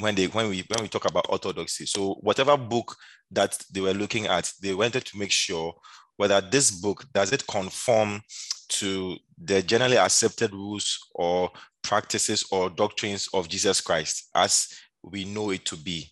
[0.00, 1.84] when they when we when we talk about orthodoxy.
[1.84, 2.96] So whatever book
[3.30, 5.74] that they were looking at, they wanted to make sure
[6.16, 8.22] whether this book does it conform
[8.68, 11.50] to the generally accepted rules or
[11.88, 14.68] practices or doctrines of Jesus Christ as
[15.02, 16.10] we know it to be.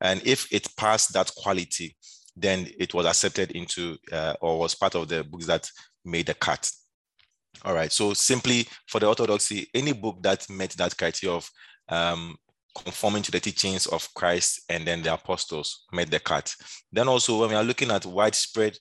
[0.00, 1.96] And if it passed that quality,
[2.34, 5.68] then it was accepted into uh, or was part of the books that
[6.04, 6.70] made the cut.
[7.64, 7.92] All right.
[7.92, 11.50] So simply for the orthodoxy, any book that met that criteria of
[11.90, 12.36] um,
[12.82, 16.54] conforming to the teachings of Christ and then the apostles made the cut.
[16.90, 18.78] Then also when we are looking at widespread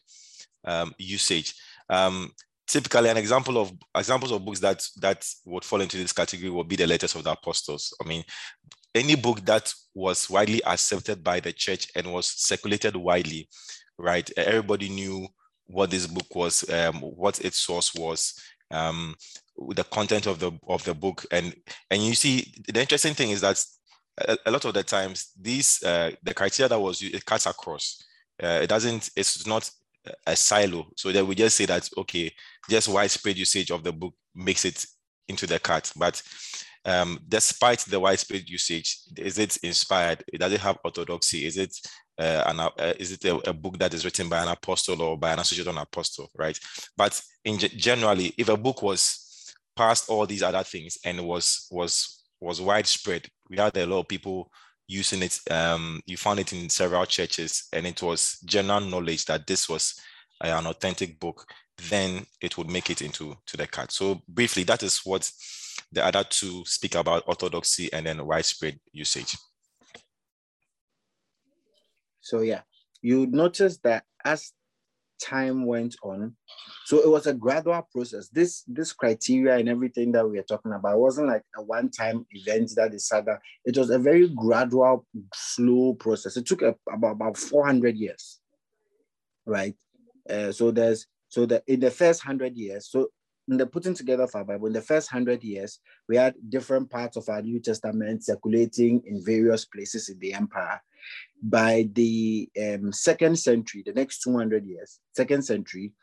[0.66, 1.56] um, usage,
[1.90, 2.32] um,
[2.68, 6.68] typically an example of examples of books that that would fall into this category would
[6.68, 7.94] be the letters of the apostles.
[8.04, 8.24] I mean,
[8.94, 13.50] any book that was widely accepted by the church and was circulated widely,
[13.98, 14.30] right?
[14.38, 15.28] Everybody knew
[15.66, 18.34] what this book was, um, what its source was,
[18.72, 19.16] um,
[19.70, 21.56] the content of the of the book, and
[21.90, 23.64] and you see the interesting thing is that
[24.20, 28.04] a, a lot of the times these uh, the criteria that was it cuts across.
[28.42, 29.10] Uh, it doesn't.
[29.16, 29.70] It's not
[30.26, 30.88] a silo.
[30.96, 32.32] So that we just say that okay,
[32.70, 34.86] just widespread usage of the book makes it
[35.28, 35.92] into the cut.
[35.96, 36.22] But
[36.86, 40.24] um, despite the widespread usage, is it inspired?
[40.38, 41.46] Does it have orthodoxy?
[41.46, 41.76] Is it
[42.18, 45.18] uh, an, uh, is it a, a, book that is written by an apostle or
[45.18, 46.58] by an associate on apostle, right?
[46.96, 52.24] But in generally, if a book was past all these other things and was was
[52.40, 54.52] was widespread, we had a lot of people
[54.88, 55.40] using it.
[55.52, 60.00] Um, you found it in several churches, and it was general knowledge that this was
[60.42, 61.46] an authentic book.
[61.90, 63.92] Then it would make it into to the cut.
[63.92, 65.32] So briefly, that is what
[65.92, 69.36] the other two speak about orthodoxy and then widespread usage.
[72.22, 72.62] So yeah,
[73.02, 74.52] you notice that as
[75.22, 76.36] time went on,
[76.86, 78.28] so it was a gradual process.
[78.30, 82.72] This this criteria and everything that we are talking about wasn't like a one-time event
[82.76, 83.38] that is sudden.
[83.64, 86.36] It was a very gradual, slow process.
[86.36, 88.40] It took a, about about 400 years,
[89.46, 89.76] right?
[90.30, 93.10] Uh, so there's so that in the first hundred years, so
[93.50, 96.90] in the putting together of our Bible, in the first hundred years, we had different
[96.90, 100.82] parts of our New Testament circulating in various places in the empire
[101.42, 105.94] by the um, second century, the next 200 years, second century,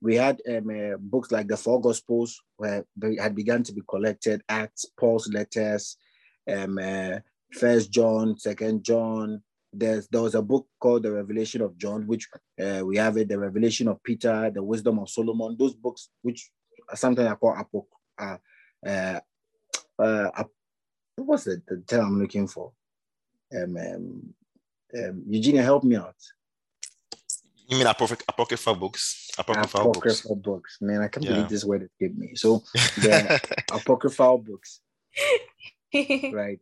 [0.00, 3.82] we had um, uh, books like the Four Gospels where they had begun to be
[3.88, 5.96] collected, Acts, Paul's letters,
[6.50, 7.18] um, uh,
[7.52, 9.42] First John, Second John.
[9.76, 12.28] There's, there was a book called The Revelation of John, which
[12.62, 15.56] uh, we have it, The Revelation of Peter, The Wisdom of Solomon.
[15.58, 16.50] Those books, which
[16.88, 17.86] are sometimes I call apoc-
[18.18, 18.38] uh,
[18.86, 19.20] uh,
[20.02, 20.44] uh,
[21.16, 22.72] what was it, the term I'm looking for?
[23.54, 24.34] Um, um,
[24.98, 26.16] um, Eugenia, help me out.
[27.68, 29.30] You mean apocryphal books?
[29.38, 29.96] Apocryphal, books.
[29.96, 30.44] apocryphal books.
[30.44, 30.78] books.
[30.80, 31.32] Man, I can't yeah.
[31.32, 32.34] believe this word it gave me.
[32.34, 32.62] So
[32.96, 33.40] the
[33.72, 34.80] apocryphal books,
[35.94, 36.60] right?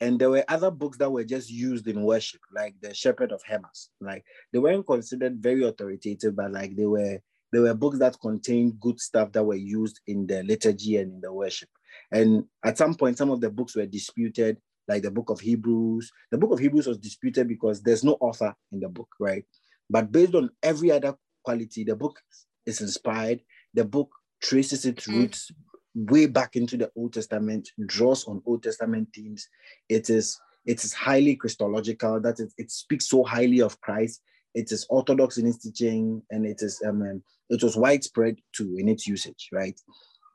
[0.00, 3.42] And there were other books that were just used in worship, like the Shepherd of
[3.44, 3.90] Hermas.
[4.00, 7.18] Like they weren't considered very authoritative, but like they were
[7.52, 11.20] they were books that contained good stuff that were used in the liturgy and in
[11.20, 11.68] the worship.
[12.12, 16.10] And at some point, some of the books were disputed like the book of Hebrews.
[16.30, 19.44] The book of Hebrews was disputed because there's no author in the book, right?
[19.90, 22.18] But based on every other quality, the book
[22.66, 23.40] is inspired.
[23.74, 25.14] The book traces its mm.
[25.14, 25.52] roots
[25.94, 29.48] way back into the Old Testament, draws on Old Testament themes.
[29.88, 34.20] It is it is highly Christological, that it, it speaks so highly of Christ.
[34.54, 38.88] It is orthodox in its teaching, and it is um, it was widespread too in
[38.88, 39.78] its usage, right?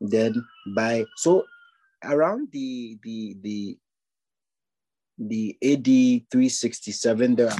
[0.01, 0.43] Then
[0.75, 1.43] by so
[2.03, 3.77] around the the the
[5.19, 5.85] the AD
[6.31, 7.51] 367 there,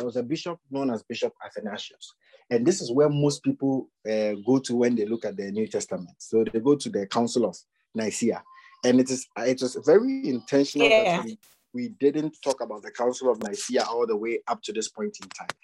[0.00, 2.14] there was a bishop known as Bishop Athanasius.
[2.48, 5.66] And this is where most people uh, go to when they look at the New
[5.66, 6.16] Testament.
[6.18, 7.56] So they go to the Council of
[7.94, 8.42] Nicaea.
[8.82, 11.18] And it is it was very intentional yeah.
[11.18, 11.38] that we,
[11.74, 15.18] we didn't talk about the Council of Nicaea all the way up to this point
[15.22, 15.54] in time.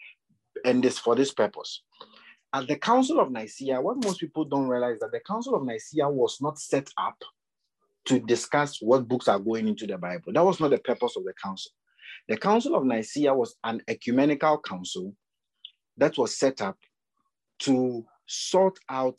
[0.67, 1.83] And this for this purpose.
[2.53, 6.09] At the Council of Nicaea, what most people don't realize that the Council of Nicaea
[6.11, 7.17] was not set up
[8.05, 10.33] to discuss what books are going into the Bible.
[10.33, 11.73] That was not the purpose of the council.
[12.29, 15.15] The Council of Nicaea was an ecumenical council
[15.97, 16.77] that was set up
[17.61, 19.19] to sort out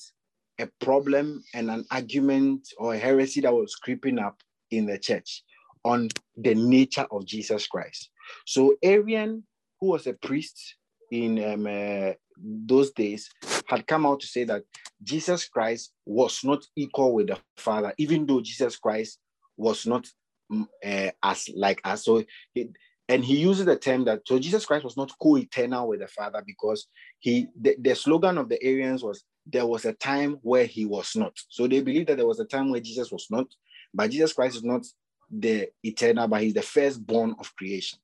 [0.60, 4.42] a problem and an argument or a heresy that was creeping up
[4.72, 5.44] in the church
[5.86, 8.10] on the nature of Jesus Christ.
[8.46, 9.44] So Arian,
[9.80, 10.76] who was a priest
[11.12, 13.30] in um, uh, those days,
[13.68, 14.64] had come out to say that
[15.04, 19.20] Jesus Christ was not equal with the Father, even though Jesus Christ
[19.56, 20.08] was not
[20.52, 22.06] uh, as like us.
[22.06, 22.24] So,
[22.54, 22.70] he,
[23.10, 26.44] and he uses the term that so Jesus Christ was not co-eternal with the Father
[26.46, 26.88] because
[27.20, 31.16] he the, the slogan of the Arians was there was a time where he was
[31.16, 31.34] not.
[31.50, 33.48] So they believe that there was a time where Jesus was not,
[33.94, 34.86] but Jesus Christ is not
[35.32, 38.00] the eternal, but he's the firstborn of creation.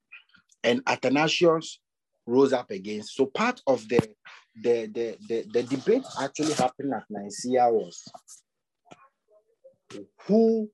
[0.63, 1.79] And Athanasius
[2.25, 3.15] rose up against.
[3.15, 3.99] So part of the
[4.55, 8.03] the, the, the, the debate actually happened at Nicaea was
[10.27, 10.69] who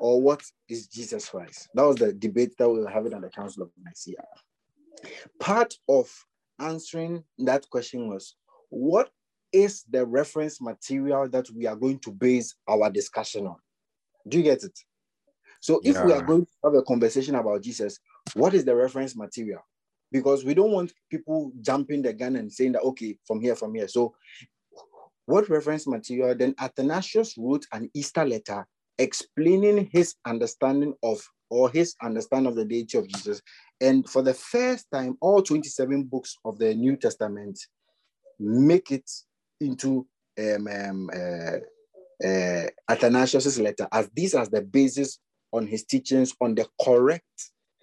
[0.00, 1.68] or what is Jesus Christ?
[1.74, 4.24] That was the debate that we were having at the Council of Nicaea.
[5.38, 6.10] Part of
[6.58, 8.36] answering that question was
[8.68, 9.10] what
[9.52, 13.56] is the reference material that we are going to base our discussion on?
[14.28, 14.78] Do you get it?
[15.60, 16.04] So if yeah.
[16.04, 17.98] we are going to have a conversation about Jesus,
[18.34, 19.62] what is the reference material?
[20.12, 23.74] because we don't want people jumping the gun and saying that, okay, from here, from
[23.74, 23.88] here.
[23.88, 24.14] So
[25.26, 26.34] what reference material?
[26.34, 28.66] Then Athanasius wrote an Easter letter
[29.00, 33.42] explaining his understanding of or his understanding of the deity of Jesus.
[33.80, 37.58] And for the first time, all 27 books of the New Testament
[38.38, 39.10] make it
[39.60, 40.06] into
[40.38, 45.18] um, um, uh, uh, Athanasius' letter as this as the basis
[45.52, 47.24] on his teachings on the correct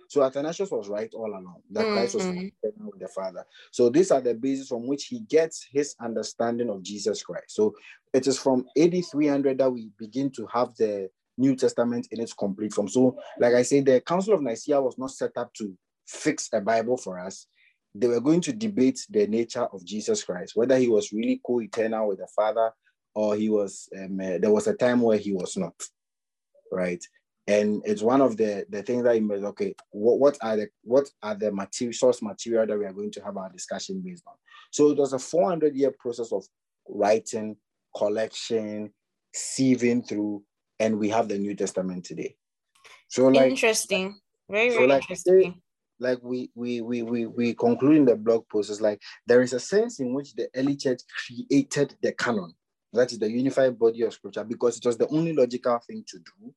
[0.10, 1.94] so Athanasius was right all along that mm-hmm.
[1.94, 2.88] Christ was mm-hmm.
[2.88, 3.46] with the Father.
[3.72, 7.56] So these are the basis from which he gets his understanding of Jesus Christ.
[7.56, 7.74] So
[8.14, 12.34] it is from AD 300 that we begin to have the New Testament in its
[12.34, 12.88] complete form.
[12.88, 15.78] So, like I said, the Council of Nicaea was not set up to
[16.08, 17.48] fix a Bible for us.
[17.94, 22.08] They were going to debate the nature of Jesus Christ, whether he was really co-eternal
[22.08, 22.72] with the Father
[23.14, 23.90] or he was.
[23.98, 25.76] Um, uh, there was a time where he was not,
[26.72, 27.04] right?
[27.48, 31.10] And it's one of the the things that you okay what, what are the what
[31.24, 34.34] are the material source material that we are going to have our discussion based on?
[34.72, 36.46] So it was a 400 year process of
[36.88, 37.56] writing
[37.96, 38.94] collection
[39.36, 40.44] sieving through
[40.80, 42.36] and we have the new testament today.
[43.08, 44.20] So like interesting.
[44.50, 45.62] Very very like interesting.
[46.00, 49.54] like we we we we we conclude in the blog post is like there is
[49.54, 52.54] a sense in which the early church created the canon,
[52.94, 56.18] that is the unified body of scripture, because it was the only logical thing to
[56.20, 56.54] do,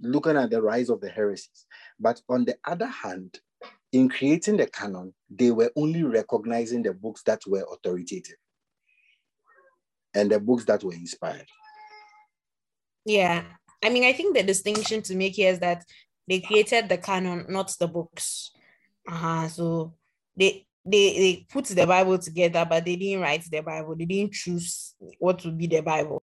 [0.00, 1.66] looking at the rise of the heresies.
[1.98, 3.38] But on the other hand,
[3.92, 8.36] in creating the canon, they were only recognizing the books that were authoritative
[10.14, 11.46] and the books that were inspired.
[13.04, 13.44] Yeah.
[13.82, 15.84] I mean, I think the distinction to make here is that
[16.26, 18.50] they created the canon, not the books.
[19.06, 19.48] Uh-huh.
[19.48, 19.94] So
[20.36, 23.94] they they they put the Bible together, but they didn't write the Bible.
[23.94, 26.22] They didn't choose what would be the Bible.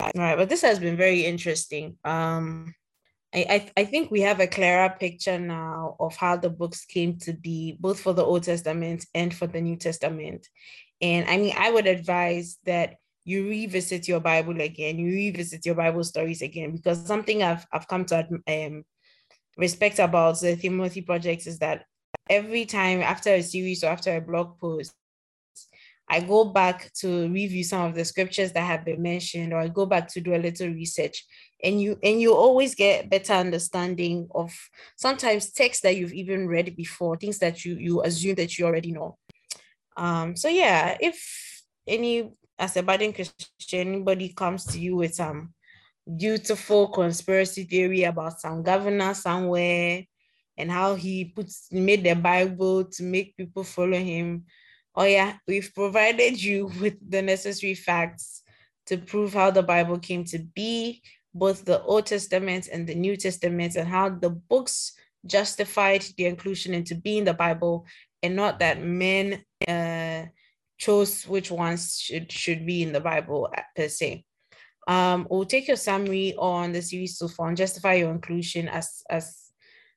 [0.00, 1.96] All right, but this has been very interesting.
[2.04, 2.74] Um,
[3.34, 7.32] I, I, think we have a clearer picture now of how the books came to
[7.32, 10.46] be, both for the Old Testament and for the New Testament.
[11.00, 15.74] And I mean, I would advise that you revisit your Bible again, you revisit your
[15.74, 18.84] Bible stories again, because something I've, I've come to um,
[19.56, 21.86] respect about the Timothy Project is that
[22.30, 24.92] every time after a series or after a blog post,
[26.08, 29.68] I go back to review some of the scriptures that have been mentioned, or I
[29.68, 31.24] go back to do a little research,
[31.62, 34.52] and you and you always get better understanding of
[34.96, 38.92] sometimes texts that you've even read before, things that you you assume that you already
[38.92, 39.16] know.
[39.96, 45.54] Um, so yeah, if any as a budding Christian, anybody comes to you with some
[46.16, 50.04] beautiful conspiracy theory about some governor somewhere
[50.56, 54.44] and how he puts he made the Bible to make people follow him.
[54.96, 58.42] Oh yeah, we've provided you with the necessary facts
[58.86, 61.02] to prove how the Bible came to be,
[61.34, 64.92] both the Old Testament and the New Testament, and how the books
[65.26, 67.86] justified the inclusion into being the Bible,
[68.22, 70.24] and not that men uh,
[70.78, 74.24] chose which ones should should be in the Bible uh, per se.
[74.86, 79.02] Um, we'll take your summary on the series so far and justify your inclusion as
[79.08, 79.50] as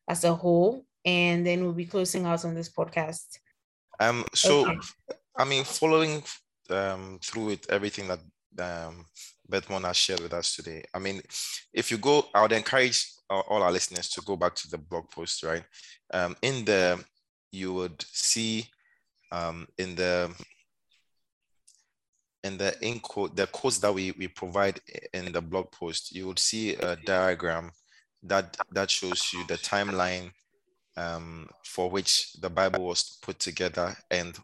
[0.07, 3.37] as a whole, and then we'll be closing out on this podcast.
[3.99, 4.79] Um, so okay.
[5.37, 6.23] I mean, following
[6.69, 8.19] um through with everything that
[8.59, 9.05] um
[9.83, 10.83] has shared with us today.
[10.93, 11.21] I mean,
[11.73, 15.09] if you go, I would encourage all our listeners to go back to the blog
[15.09, 15.63] post, right?
[16.13, 17.03] Um, in the
[17.51, 18.67] you would see
[19.31, 20.33] um, in the
[22.43, 24.79] in the in code, the codes that we, we provide
[25.13, 27.71] in the blog post, you would see a diagram
[28.23, 30.31] that that shows you the timeline
[30.97, 34.37] um, for which the Bible was put together and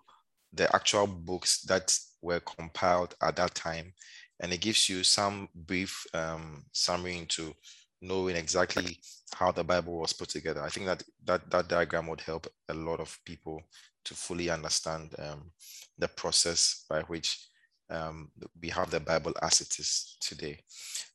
[0.53, 3.93] the actual books that were compiled at that time.
[4.39, 7.53] And it gives you some brief um, summary into
[8.01, 8.99] knowing exactly
[9.33, 10.61] how the Bible was put together.
[10.61, 13.61] I think that that, that diagram would help a lot of people
[14.05, 15.51] to fully understand um,
[15.97, 17.47] the process by which
[17.89, 18.31] um,
[18.61, 20.59] we have the Bible as it is today.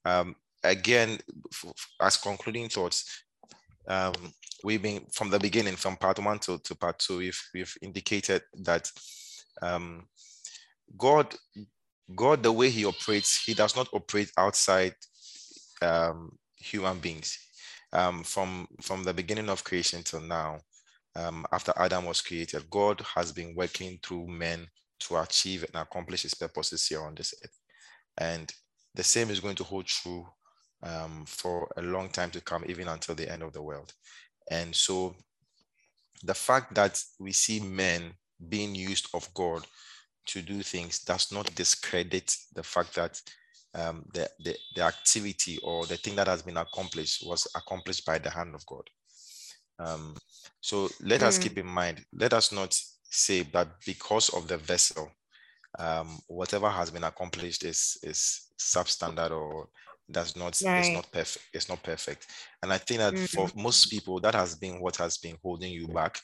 [0.04, 0.34] Um,
[0.64, 1.18] again,
[2.00, 3.24] as concluding thoughts,
[3.86, 4.14] um,
[4.64, 8.42] we've been from the beginning, from part one to, to part two, we've, we've indicated
[8.62, 8.90] that
[9.62, 10.06] um,
[10.96, 11.34] God,
[12.14, 14.94] God, the way he operates, he does not operate outside
[15.82, 17.38] um, human beings.
[17.92, 20.58] Um, from, from the beginning of creation till now,
[21.16, 24.66] um, after Adam was created, God has been working through men
[25.00, 27.58] to achieve and accomplish his purposes here on this earth.
[28.18, 28.52] And
[28.94, 30.26] the same is going to hold true
[30.82, 33.92] um, for a long time to come, even until the end of the world.
[34.50, 35.14] And so
[36.22, 38.12] the fact that we see men
[38.48, 39.64] being used of God
[40.26, 43.20] to do things does not discredit the fact that
[43.74, 48.18] um, the, the, the activity or the thing that has been accomplished was accomplished by
[48.18, 48.88] the hand of God.
[49.78, 50.16] Um,
[50.60, 51.24] so let mm.
[51.24, 55.10] us keep in mind, let us not say that because of the vessel,
[55.78, 59.68] um, whatever has been accomplished is is substandard or
[60.10, 60.80] does not right.
[60.80, 62.26] it's not perfect it's not perfect
[62.62, 63.24] and i think that mm-hmm.
[63.24, 66.18] for most people that has been what has been holding you back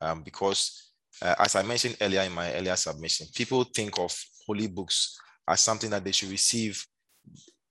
[0.00, 0.90] um, because
[1.22, 4.14] uh, as i mentioned earlier in my earlier submission people think of
[4.46, 5.18] holy books
[5.48, 6.82] as something that they should receive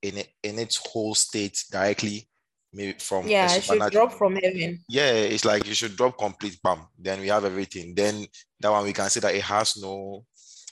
[0.02, 2.28] in, in its whole state directly
[2.74, 6.60] maybe from yeah it should drop from heaven yeah it's like you should drop complete
[6.64, 8.26] bam then we have everything then
[8.60, 10.24] that one we can say that it has no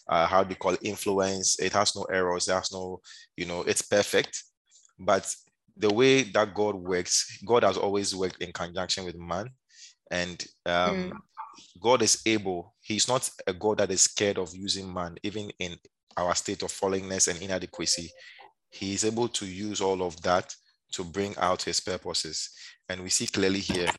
[0.07, 2.99] uh, how do you call it influence it has no errors it has no
[3.37, 4.43] you know it's perfect
[4.99, 5.33] but
[5.77, 9.49] the way that god works god has always worked in conjunction with man
[10.11, 11.11] and um, mm.
[11.81, 15.75] god is able he's not a god that is scared of using man even in
[16.17, 18.09] our state of fallenness and inadequacy
[18.71, 20.53] he is able to use all of that
[20.91, 22.49] to bring out his purposes.
[22.89, 23.89] And we see clearly here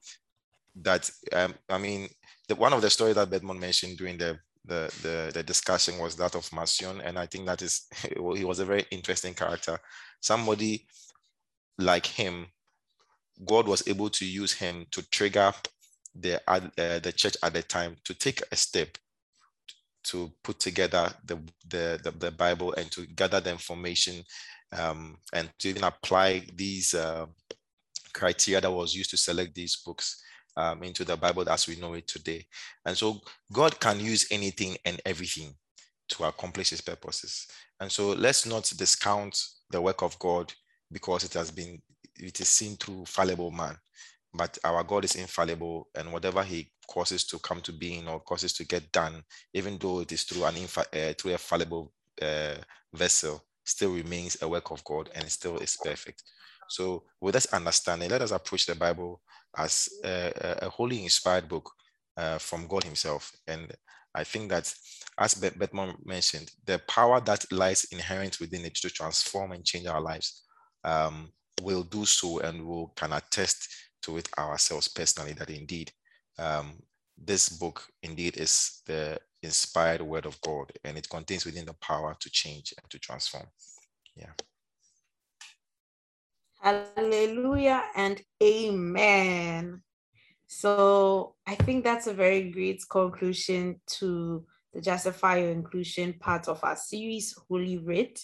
[0.82, 2.09] that, um, I mean,
[2.49, 6.17] the, one of the stories that Bedmon mentioned during the, the, the, the, discussion was
[6.17, 7.01] that of Marcion.
[7.01, 7.87] And I think that is,
[8.37, 9.79] he was a very interesting character.
[10.21, 10.87] Somebody
[11.79, 12.47] like him,
[13.45, 15.53] God was able to use him to trigger
[16.19, 18.97] the uh, the church at the time to take a step
[20.03, 21.37] to put together the
[21.69, 24.25] the, the, the Bible and to gather the information
[24.73, 27.27] um, and to even apply these uh,
[28.14, 30.23] criteria that was used to select these books
[30.57, 32.46] um, into the Bible as we know it today.
[32.84, 33.20] And so
[33.52, 35.54] God can use anything and everything
[36.09, 37.46] to accomplish his purposes.
[37.80, 39.38] And so let's not discount
[39.70, 40.52] the work of God
[40.90, 41.80] because it has been,
[42.18, 43.76] it is seen through fallible man.
[44.34, 48.52] But our God is infallible, and whatever He causes to come to being or causes
[48.54, 49.22] to get done,
[49.54, 52.57] even though it is through an infa- uh, through a fallible uh,
[52.92, 56.22] vessel, still remains a work of God and still is perfect.
[56.68, 59.22] So, with this understanding, let us approach the Bible
[59.57, 60.32] as a,
[60.62, 61.70] a wholly inspired book
[62.16, 63.32] uh, from God Himself.
[63.46, 63.72] And
[64.14, 64.72] I think that,
[65.18, 70.00] as Betman mentioned, the power that lies inherent within it to transform and change our
[70.00, 70.42] lives
[70.84, 71.30] um,
[71.62, 73.68] will do so and will can attest
[74.02, 75.90] to it ourselves personally that indeed
[76.38, 76.74] um,
[77.18, 82.16] this book indeed is the inspired word of God and it contains within the power
[82.20, 83.46] to change and to transform.
[84.14, 84.32] Yeah.
[86.67, 89.83] Hallelujah and amen.
[90.49, 94.45] So I think that's a very great conclusion to
[94.75, 98.19] the Justify Your Inclusion part of our series, Holy Writ.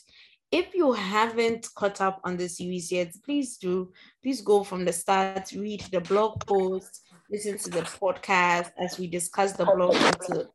[0.51, 3.93] If you haven't caught up on the series yet, please do.
[4.25, 9.07] Please go from the start, read the blog post, listen to the podcast as we
[9.07, 10.49] discuss the blog into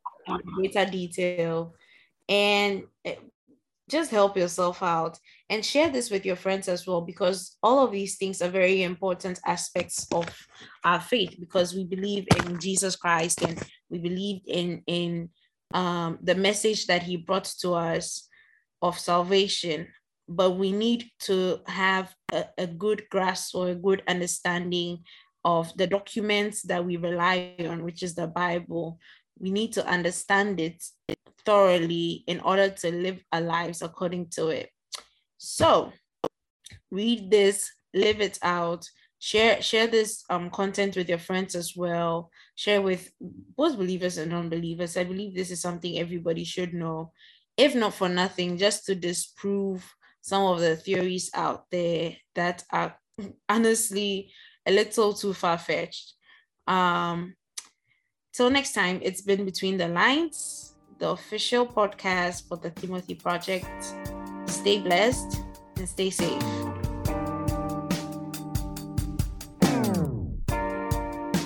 [0.58, 1.74] greater detail,
[2.28, 3.16] and eh,
[3.90, 5.18] just help yourself out
[5.50, 8.84] and share this with your friends as well because all of these things are very
[8.84, 10.28] important aspects of
[10.84, 15.30] our faith because we believe in jesus christ and we believe in in
[15.74, 18.28] um, the message that he brought to us
[18.82, 19.88] of salvation.
[20.30, 25.04] But we need to have a, a good grasp or a good understanding
[25.44, 29.00] of the documents that we rely on which is the bible.
[29.40, 30.84] We need to understand it
[31.48, 34.70] thoroughly in order to live our lives according to it.
[35.38, 35.94] So
[36.92, 38.86] read this, live it out,
[39.20, 42.30] share share this um content with your friends as well.
[42.56, 44.98] Share with both believers and non-believers.
[44.98, 47.14] I believe this is something everybody should know,
[47.56, 49.90] if not for nothing, just to disprove
[50.20, 52.98] some of the theories out there that are
[53.50, 54.34] honestly
[54.66, 56.14] a little too far-fetched.
[56.68, 57.36] Um,
[58.34, 63.94] till next time, it's been between the lines the official podcast for the Timothy Project.
[64.48, 65.42] Stay blessed
[65.78, 66.42] and stay safe.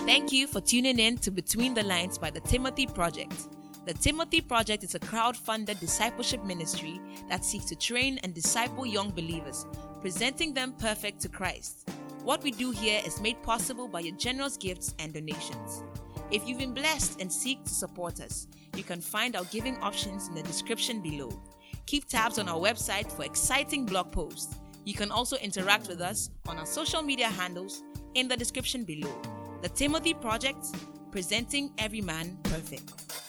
[0.05, 3.47] Thank you for tuning in to Between the Lines by the Timothy Project.
[3.85, 8.85] The Timothy Project is a crowd funded discipleship ministry that seeks to train and disciple
[8.85, 9.65] young believers,
[10.01, 11.89] presenting them perfect to Christ.
[12.23, 15.83] What we do here is made possible by your generous gifts and donations.
[16.31, 20.29] If you've been blessed and seek to support us, you can find our giving options
[20.29, 21.29] in the description below.
[21.87, 24.55] Keep tabs on our website for exciting blog posts.
[24.85, 29.13] You can also interact with us on our social media handles in the description below.
[29.61, 30.67] The Timothy Project,
[31.11, 33.20] presenting every man perfect.